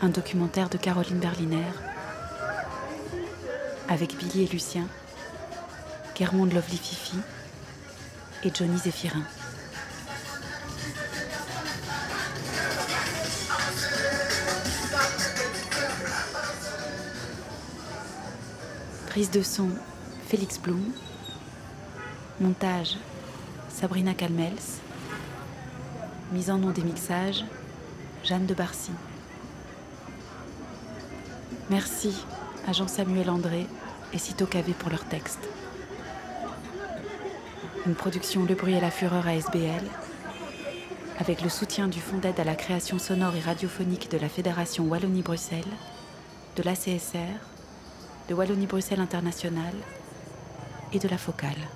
Un 0.00 0.08
documentaire 0.08 0.68
de 0.68 0.76
Caroline 0.76 1.18
Berliner 1.18 1.64
avec 3.88 4.16
Billy 4.16 4.44
et 4.44 4.46
Lucien 4.46 4.86
Guermonde 6.14 6.52
Lovely 6.52 6.76
Fifi 6.76 7.16
et 8.44 8.52
Johnny 8.54 8.78
Zéphirin. 8.78 9.24
Prise 19.08 19.30
de 19.32 19.42
son 19.42 19.70
Félix 20.28 20.58
Blum. 20.60 20.84
Montage 22.40 22.96
Sabrina 23.68 24.14
Calmels. 24.14 24.81
Mise 26.32 26.50
en 26.50 26.56
nom 26.56 26.70
des 26.70 26.82
mixages 26.82 27.44
Jeanne 28.24 28.46
de 28.46 28.54
Barcy. 28.54 28.92
Merci 31.68 32.24
à 32.66 32.72
Jean-Samuel 32.72 33.28
André 33.28 33.66
et 34.14 34.18
Cito 34.18 34.46
Cavé 34.46 34.72
pour 34.72 34.88
leur 34.88 35.04
texte. 35.04 35.40
Une 37.84 37.94
production 37.94 38.44
Le 38.44 38.54
Bruit 38.54 38.72
et 38.72 38.80
la 38.80 38.90
Fureur 38.90 39.26
à 39.26 39.34
SBL, 39.34 39.84
avec 41.18 41.42
le 41.42 41.50
soutien 41.50 41.86
du 41.86 42.00
Fonds 42.00 42.16
d'aide 42.16 42.40
à 42.40 42.44
la 42.44 42.54
création 42.54 42.98
sonore 42.98 43.36
et 43.36 43.40
radiophonique 43.40 44.10
de 44.10 44.16
la 44.16 44.30
Fédération 44.30 44.84
Wallonie-Bruxelles, 44.84 45.60
de 46.56 46.62
l'ACSR, 46.62 47.40
de 48.30 48.34
Wallonie-Bruxelles 48.34 49.00
International 49.00 49.74
et 50.94 50.98
de 50.98 51.08
la 51.08 51.18
Focale. 51.18 51.68